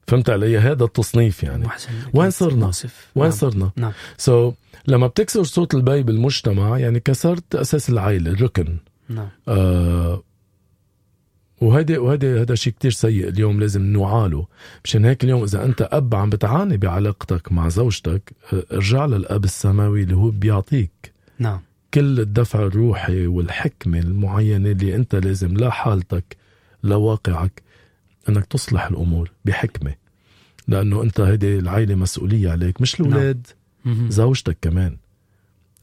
[0.08, 1.66] فهمت علي؟ هذا التصنيف يعني.
[1.66, 2.72] محسن وين صرنا؟
[3.16, 3.38] وين نعم.
[3.38, 3.92] صرنا؟ نعم.
[4.18, 4.54] so,
[4.88, 8.78] لما بتكسر صورة البي بالمجتمع يعني كسرت أساس العائلة الركن.
[9.10, 9.30] نعم.
[9.48, 10.24] آه
[11.62, 14.48] وهيدا وهيدا هذا شيء كتير سيء اليوم لازم نوعاله.
[14.84, 20.04] مشان هيك اليوم إذا أنت أب عم بتعاني بعلاقتك مع زوجتك آه، ارجع للأب السماوي
[20.04, 21.14] اللي هو بيعطيك.
[21.40, 21.62] نعم.
[21.94, 26.38] كل الدفع الروحي والحكمة المعينة اللي أنت لازم لا حالتك
[26.84, 27.64] لا واقعك
[28.30, 29.94] أنك تصلح الأمور بحكمة
[30.68, 33.48] لأنه أنت هيدي العائلة مسؤولية عليك مش الأولاد
[33.86, 34.10] مهم.
[34.10, 34.98] زوجتك كمان.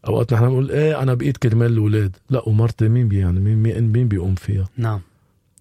[0.07, 2.17] أوقات نحن بنقول إيه أنا بقيت كرمال الأولاد.
[2.31, 5.01] لا ومرتي مين بي يعني مين مين بيقوم فيها؟ نعم.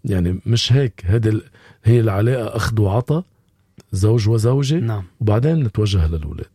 [0.05, 1.03] يعني مش هيك.
[1.05, 1.41] هيدي
[1.83, 3.23] هي العلاقة أخذ وعطى
[3.91, 5.03] زوج وزوجة نعم.
[5.21, 6.49] وبعدين نتوجه للأولاد.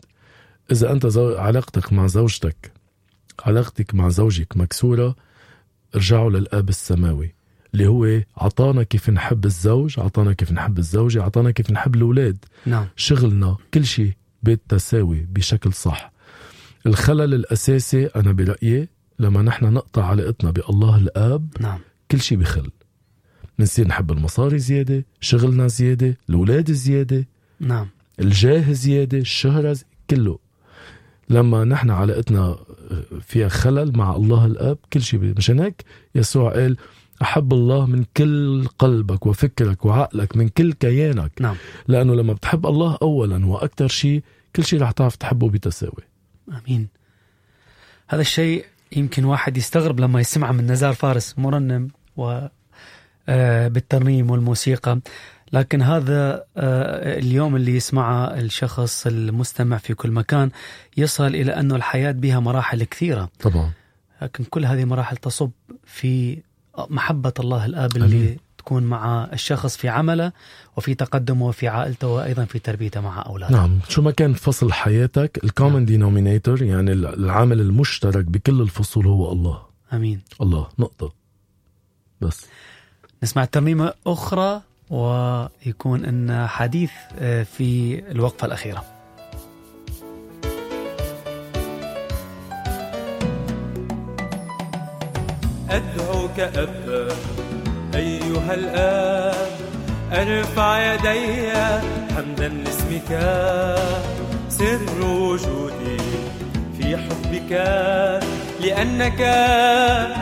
[0.73, 1.37] إذا أنت زو...
[1.37, 2.73] علاقتك مع زوجتك
[3.45, 5.17] علاقتك مع زوجك مكسورة
[5.95, 7.35] ارجعوا للآب السماوي.
[7.79, 12.45] اللي هو عطانا كيف نحب الزوج عطانا كيف نحب الزوجة عطانا كيف نحب الأولاد.
[12.67, 12.87] نعم.
[12.97, 14.13] شغلنا كل شيء
[14.43, 16.13] بالتساوي بشكل صح.
[16.87, 21.79] الخلل الأساسي أنا برأيي لما نحن نقطع علاقتنا بالله الآب نعم.
[22.11, 22.71] كل شيء بخل.
[23.59, 27.27] بنصير نحب المصاري زيادة شغلنا زيادة الأولاد زيادة
[27.61, 27.87] نعم.
[28.21, 30.39] الجاه زيادة الشهرة زي- كله.
[31.31, 32.57] لما نحن علاقتنا
[33.21, 36.77] فيها خلل مع الله الأب كل شيء مشان هيك يسوع قال
[37.23, 41.33] أحب الله من كل قلبك وفكرك وعقلك من كل كيانك.
[41.41, 41.57] نعم.
[41.89, 44.23] لأنه لما بتحب الله أولا وأكثر شيء
[44.57, 46.05] كل شيء رح تعرف تحبه بتساوي.
[46.49, 46.89] آمين.
[48.09, 48.65] هذا الشيء
[48.97, 52.47] يمكن واحد يستغرب لما يسمع من نزار فارس مرنم و
[53.29, 55.01] آه، بالترنيم والموسيقى.
[55.53, 60.51] لكن هذا آه، اليوم اللي يسمعه الشخص المستمع في كل مكان
[60.97, 63.31] يصل إلى أنه الحياة بها مراحل كثيرة.
[63.41, 63.71] طبعا.
[64.23, 65.51] لكن كل هذه المراحل تصب
[65.87, 66.39] في
[66.91, 68.37] محبة الله الآب اللي أمين.
[68.59, 70.33] تكون مع الشخص في عمله
[70.77, 73.53] وفي تقدمه وفي عائلته وأيضا في تربيته مع أولاده.
[73.57, 73.79] نعم.
[73.89, 79.63] شو ما كان فصل حياتك؟ ال common denominator يعني العامل المشترك بكل الفصول هو الله.
[79.93, 80.21] أمين.
[80.41, 80.69] الله.
[80.79, 81.13] نقطة.
[82.21, 82.47] بس.
[83.23, 88.85] نسمع ترنيمة أخرى ويكون أن حديث آه، في الوقفة الأخيرة.
[95.71, 97.09] أدعوك أبا
[97.95, 99.49] أيها الآب
[100.13, 101.53] أرفع يدي
[102.17, 103.11] حمدا لاسمك.
[104.49, 105.99] سر وجودي
[106.79, 107.53] في حبك
[108.61, 109.21] لأنك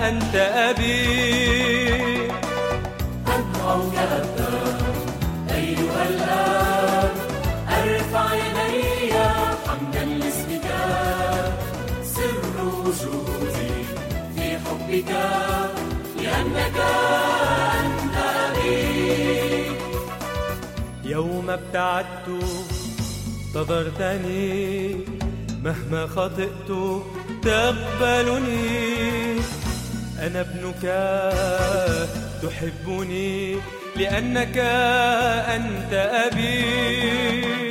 [0.08, 0.96] أنت أبي.
[3.26, 4.35] أدعوك أبا
[14.86, 15.10] حبك
[16.22, 16.78] لأنك
[17.80, 19.66] أنت أبي
[21.04, 22.28] يوم ابتعدت
[23.54, 24.96] انتظرتني
[25.64, 26.68] مهما خطئت
[27.42, 28.66] تقبلني.
[30.18, 30.84] أنا ابنك
[32.42, 33.56] تحبني
[33.96, 34.58] لأنك
[35.48, 35.92] أنت
[36.32, 37.65] أبي.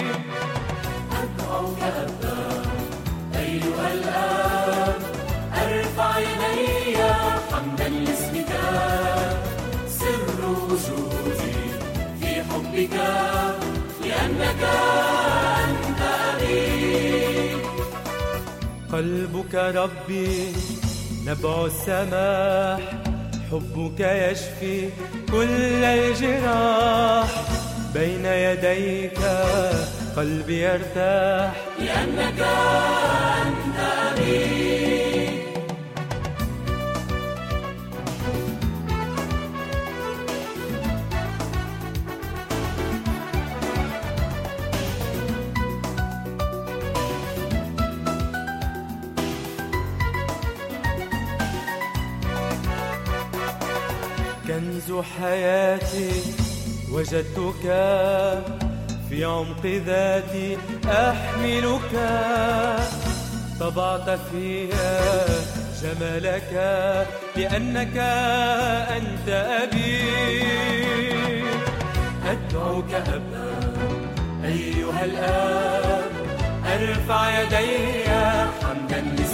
[12.75, 14.63] لأنك
[15.63, 16.01] أنت
[16.33, 17.55] أبي.
[18.93, 20.53] قلبك ربي
[21.25, 22.79] نبع السماح
[23.51, 24.89] حبك يشفي
[25.31, 27.29] كل الجراح.
[27.93, 29.19] بين يديك
[30.17, 32.39] قلبي يرتاح لأنك
[33.41, 33.79] أنت
[34.11, 34.64] أبي.
[54.55, 56.11] كنز حياتي
[56.91, 57.63] وجدتك
[59.09, 61.93] في عمق ذاتي أحملك.
[63.59, 65.25] طبعت فيها
[65.83, 66.51] جمالك
[67.35, 67.97] لأنك
[68.97, 69.29] أنت
[69.63, 70.03] أبي.
[72.25, 73.53] أدعوك أبا
[74.45, 76.11] أيها الآب
[76.65, 78.09] أرفع يدي
[78.61, 79.24] حمدا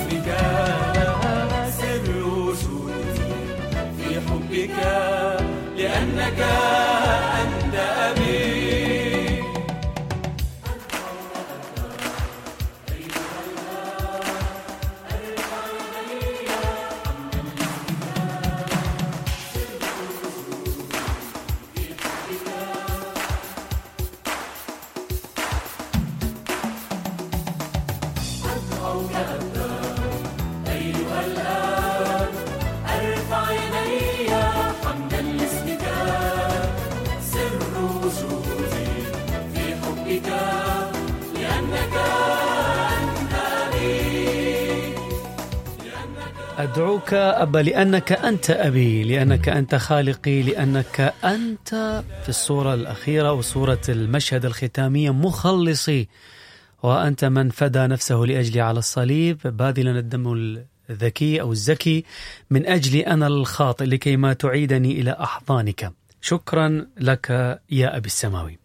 [4.52, 4.70] حبك
[5.78, 6.40] لأنك
[7.42, 8.71] أنت أبي
[46.92, 54.46] أدعوك أبا لأنك أنت أبي لأنك أنت خالقي لأنك أنت في الصورة الأخيرة وصورة المشهد
[54.46, 56.08] الختامية مخلصي.
[56.84, 59.38] وأنت من فدى نفسه لأجلي على الصليب.
[59.46, 60.58] باذلا الدم
[60.90, 62.06] الذكي أو الزكي
[62.50, 65.92] من أجلي أنا الخاطئ لكي ما تعيدني إلى أحضانك.
[66.22, 68.60] شكرا لك يا أبي السماوي.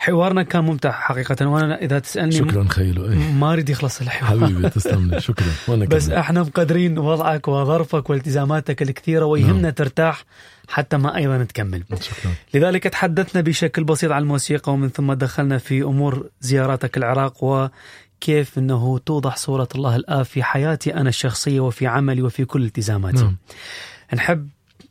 [0.00, 3.32] حوارنا كان ممتع حقيقة وأنا إذا تسألني شكرا خيلو إيه.
[3.32, 4.40] ما أريد يخلص الحوار.
[4.40, 5.20] حبيبي تسلم لي.
[5.30, 5.46] شكرا.
[5.68, 6.18] وأنا بس كمان.
[6.18, 9.70] إحنا مقدرين وضعك وظرفك والتزاماتك الكثيرة ويهمنا نعم.
[9.70, 10.24] ترتاح
[10.68, 11.84] حتى ما أيضا تكمل.
[12.00, 12.32] شكرا.
[12.54, 18.98] لذلك تحدثنا بشكل بسيط عن الموسيقى ومن ثم دخلنا في أمور زياراتك العراق وكيف أنه
[18.98, 23.22] توضح صورة الله الآب في حياتي أنا الشخصية وفي عملي وفي كل التزاماتي.
[23.22, 23.36] نعم.
[24.14, 24.48] نحب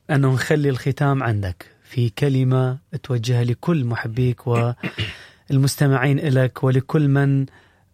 [0.10, 1.79] أنه نخلي الختام عندك.
[1.90, 7.46] في كلمة توجهها لكل محبيك والمستمعين لك ولكل من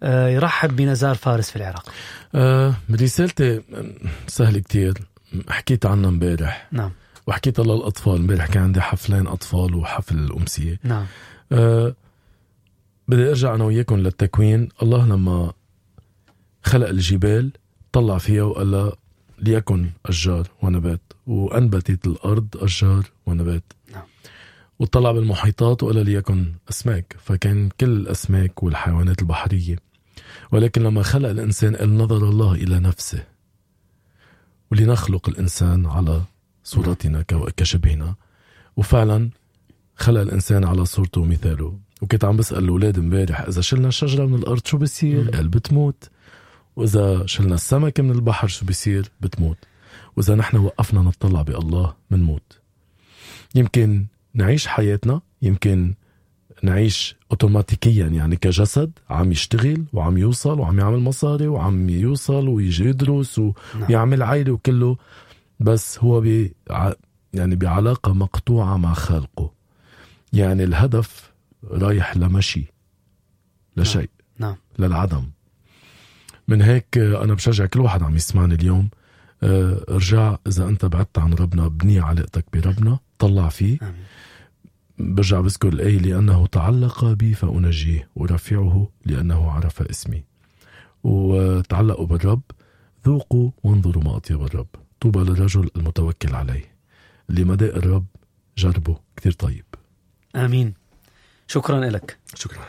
[0.04, 1.90] آه، يرحب بنزار فارس في العراق.
[2.36, 3.62] آه رسالتي
[4.28, 4.94] سهل كتير.
[5.50, 6.68] حكيت عنها امبارح.
[6.72, 6.92] نعم.
[7.28, 11.06] وحكيتها للاطفال امبارح كان عندي حفلين أطفال وحفل امسيه نعم.
[13.08, 14.70] بدي أرجع أنا وياكم للتكوين.
[14.82, 15.54] الله لما
[16.64, 17.52] خلق الجبال
[17.92, 18.92] طلع فيها وقال لها
[19.40, 23.74] ليكن اشجار ونبات وأنبتت الأرض اشجار ونبات.
[23.94, 24.04] نعم.
[24.80, 29.76] وطلع بالمحيطات وقال ليكن أسماك فكان كل الأسماك والحيوانات البحرية.
[30.52, 33.24] ولكن لما خلق الإنسان قال نظر الله إلى نفسه.
[34.72, 36.22] ولنخلق الإنسان على
[36.64, 37.26] صورتنا
[37.58, 38.16] كشبهنا.
[38.78, 39.30] وفعلا
[39.96, 41.80] خلق الإنسان على صورته ومثاله.
[42.02, 46.10] وكنت عم بسأل الأولاد امبارح إذا شلنا الشجره من الأرض شو بصير؟ قال بتموت.
[46.76, 49.58] وإذا شلنا السمكه من البحر شو بصير؟ بتموت.
[50.18, 52.60] وإذا نحن وقفنا نطلع بألله منموت.
[53.56, 55.94] يمكن نعيش حياتنا يمكن
[56.64, 63.40] نعيش اوتوماتيكيا يعني كجسد عم يشتغل وعم يوصل وعم يعمل مصاري وعم يوصل ويجي يدرس
[63.40, 63.54] نعم.
[63.90, 64.98] ويعمل عائلة وكله
[65.60, 66.52] بس هو ب
[67.34, 69.52] يعني بعلاقة مقطوعة مع خالقه
[70.34, 71.34] يعني الهدف
[71.72, 72.66] رايح لمشي
[73.78, 74.10] لشيء
[74.40, 74.56] نعم.
[74.80, 75.24] للعدم.
[76.48, 78.90] من هيك أنا بشجع كل واحد عم يسمعني اليوم.
[79.44, 83.78] آه، ارجع إذا أنت بعدت عن ربنا بني علاقتك بربنا طلع فيه.
[83.82, 83.94] آمين.
[84.98, 90.24] برجع بذكر الآية لأنه تعلق بي فأنجيه ورفعه لأنه عرف اسمي.
[91.04, 92.42] وتعلقوا بالرب
[93.06, 94.68] ذوقوا وانظروا ما أطيب الرب.
[95.02, 96.76] طوبى للرجل المتوكل عليه.
[97.30, 98.06] اللي مداء الرب
[98.58, 98.98] جربه.
[99.18, 99.66] كتير طيب.
[100.36, 100.74] آمين.
[101.48, 102.64] شكرا لك شكرا.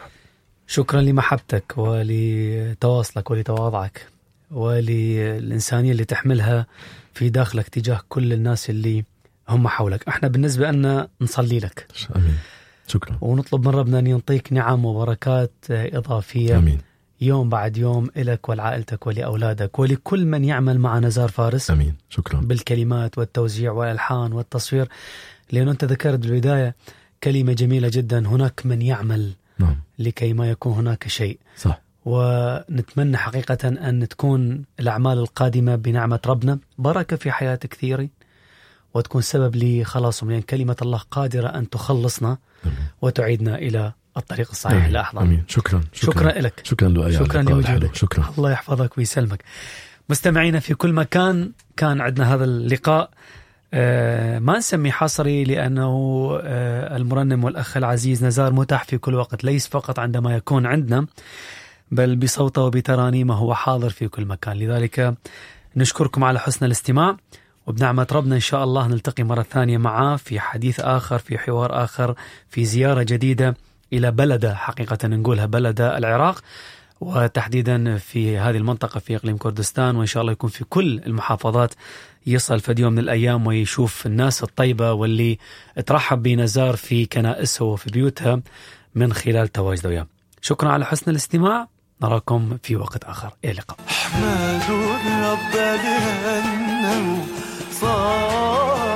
[0.67, 4.07] شكرا لمحبتك ولتواصلك ولتواضعك
[4.51, 6.67] وللإنسانية اللي تحملها
[7.15, 9.05] في داخلك تجاه كل الناس اللي
[9.49, 10.09] هم حولك.
[10.09, 11.87] إحنا بالنسبة لنا نصلي لك.
[12.17, 12.39] آمين.
[12.87, 13.19] شكرا.
[13.21, 16.79] ونطلب من ربنا أن يعطيك نعم وبركات إضافية آمين.
[17.21, 21.95] يوم بعد يوم إلك ولعائلتك ولأولادك ولكل من يعمل مع نزار فارس آمين.
[22.11, 22.41] شكرا.
[22.41, 24.89] بالكلمات والتوزيع والألحان والتصوير.
[25.53, 26.75] لأنه أنت ذكرت بالبداية
[27.25, 28.27] كلمة جميلة جدا.
[28.29, 29.77] هناك من يعمل نعم.
[29.99, 31.39] لكي ما يكون هناك شيء.
[31.57, 31.81] صح.
[32.05, 36.59] ونتمنى حقيقة أن تكون الأعمال القادمة بنعمة ربنا.
[36.79, 38.11] بركة في حياة كثيرين
[38.95, 42.77] وتكون سبب لخلاصهم لأن كلمة الله قادرة أن تخلصنا أمين.
[43.03, 45.45] وتعيدنا إلى الطريق الصحيح أمين, لأحضان أمين.
[45.49, 45.81] شكرا.
[45.93, 46.33] شكرا.
[46.33, 46.61] لك.
[46.65, 47.43] شكرا لؤي شكرا.
[47.43, 48.33] لوجودك شكرا.
[48.39, 49.45] الله يحفظك ويسلمك.
[50.09, 53.11] مستمعينا في كل مكان كان عندنا هذا اللقاء.
[53.73, 55.91] ما نسميه حصري لأنه
[56.43, 61.07] آه، المرنم والأخ العزيز نزار متاح في كل وقت ليس فقط عندما يكون عندنا
[61.91, 64.57] بل بصوته وبترانيمه هو حاضر في كل مكان.
[64.57, 65.15] لذلك
[65.77, 67.17] نشكركم على حسن الاستماع
[67.67, 72.15] وبنعمة ربنا إن شاء الله نلتقي مرة ثانية معاه في حديث آخر في حوار آخر
[72.49, 73.57] في زيارة جديدة
[73.93, 76.43] إلى بلدة حقيقة نقولها بلدة العراق
[77.01, 81.75] وتحديدا في هذه المنطقة في إقليم كردستان وإن شاء الله يكون في كل المحافظات
[82.27, 85.39] يصل في يوم من الأيام ويشوف الناس الطيبة واللي
[85.87, 88.43] ترحب بنزار في كنائسها وفي بيوتها
[88.95, 90.07] من خلال تواجده وياه.
[90.41, 91.69] شكرا على حسن الاستماع.
[92.03, 93.33] نراكم في وقت آخر.
[93.45, 93.79] إلى اللقاء.
[93.89, 97.27] أحمد الرب لأنه
[97.73, 98.87] صالح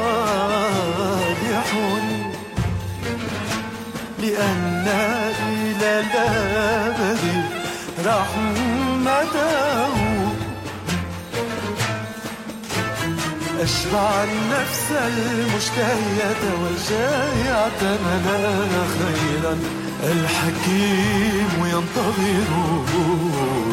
[4.18, 4.86] لأن
[5.48, 7.44] إلى الأبد
[8.06, 9.89] رحمته
[13.62, 19.58] أشبع النفس المشتهية والجائعة ملا خيرا.
[20.02, 22.48] الحكيم ينتظر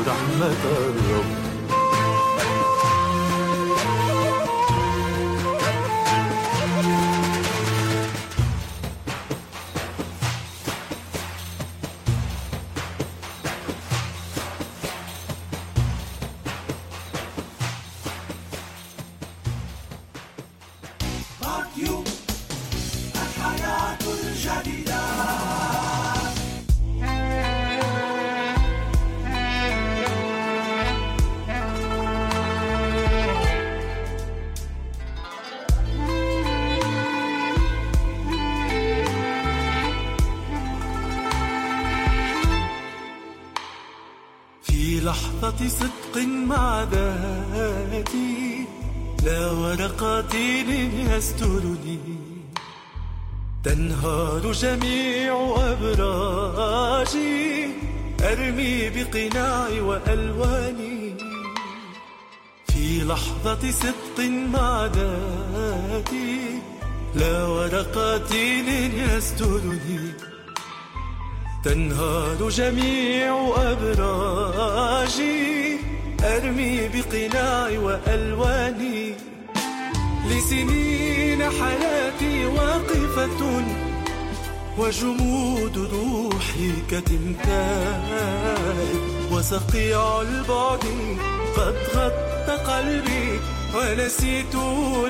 [0.08, 1.47] رحمة الرب.
[51.18, 52.00] يسترني
[53.64, 57.38] تنهار جميع أبراجي.
[58.22, 61.16] أرمي بقناعي وألواني.
[62.68, 64.20] في لحظة صدق
[64.54, 66.60] مع ذاتي
[67.16, 70.00] لا ورقات يسترني
[71.64, 75.38] تنهار جميع أبراجي.
[76.24, 79.07] أرمي بقناعي وألواني.
[80.48, 83.64] لسنين حياتي واقفة
[84.78, 88.38] وجمود روحي كتمثال
[89.32, 90.86] وصقيع البعد
[91.58, 93.40] قد غطى قلبي
[93.76, 94.56] ونسيت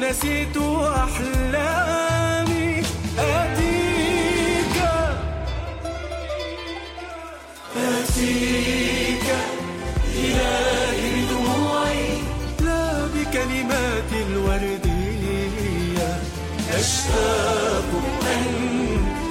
[0.02, 2.82] نسيت أحلامي.
[3.20, 4.78] آتيك.
[7.78, 9.28] آتيك.
[10.16, 10.97] إلهي
[17.08, 17.90] أشتاق
[18.34, 18.46] أن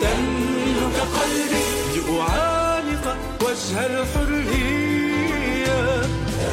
[0.03, 1.69] تملك قلبي.
[1.97, 3.05] لأعانق
[3.43, 5.21] وجه الحرية.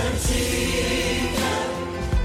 [0.04, 1.40] آتيك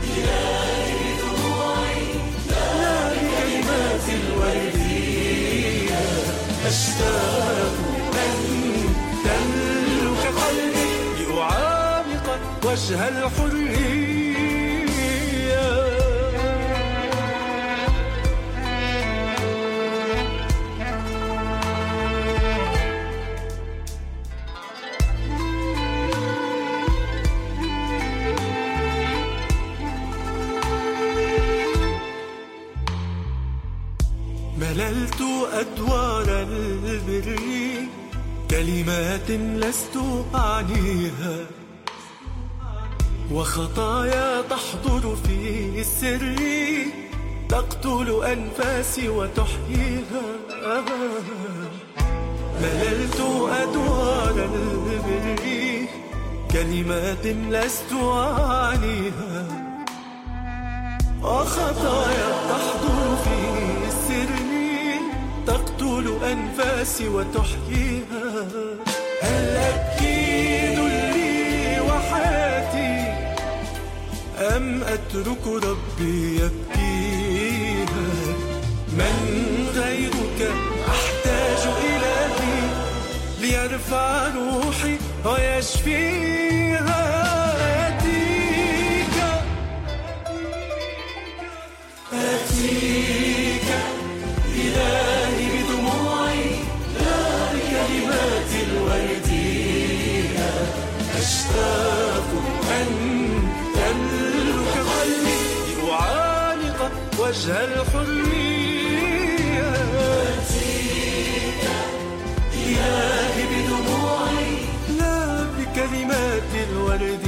[0.03, 2.07] إلهي بدموعي
[2.51, 6.05] لا بكلمات الوردية.
[6.67, 7.77] أشتاق
[8.27, 8.37] أن
[9.25, 10.93] تملك قلبي.
[11.19, 12.27] لأعانق
[12.65, 14.08] وجه الحرية.
[38.59, 39.97] كلمات لست
[40.35, 41.37] أعنيها.
[43.33, 46.35] وخطايا تحضر في السر.
[47.49, 50.23] تقتل أنفاسي وتحييها.
[52.63, 53.21] مللت
[53.63, 55.87] أدوار البر.
[56.51, 59.47] كلمات لست أعنيها.
[61.23, 62.88] وخطايا تحضر
[66.33, 68.25] أنفاسي وتحييها.
[69.23, 72.95] هل أبكي ذلي وحياتي
[74.57, 78.07] أم أترك ربي يبكيها؟
[78.99, 79.17] من
[79.75, 80.41] غيرك
[80.89, 82.61] أحتاج إلهي
[83.41, 86.48] ليرفع روحي ويشفيها.
[107.29, 109.73] وجه الحرية
[110.29, 111.63] أتيك
[112.55, 114.53] إلهي بدموعي
[114.99, 117.28] لا بكلمات الوردية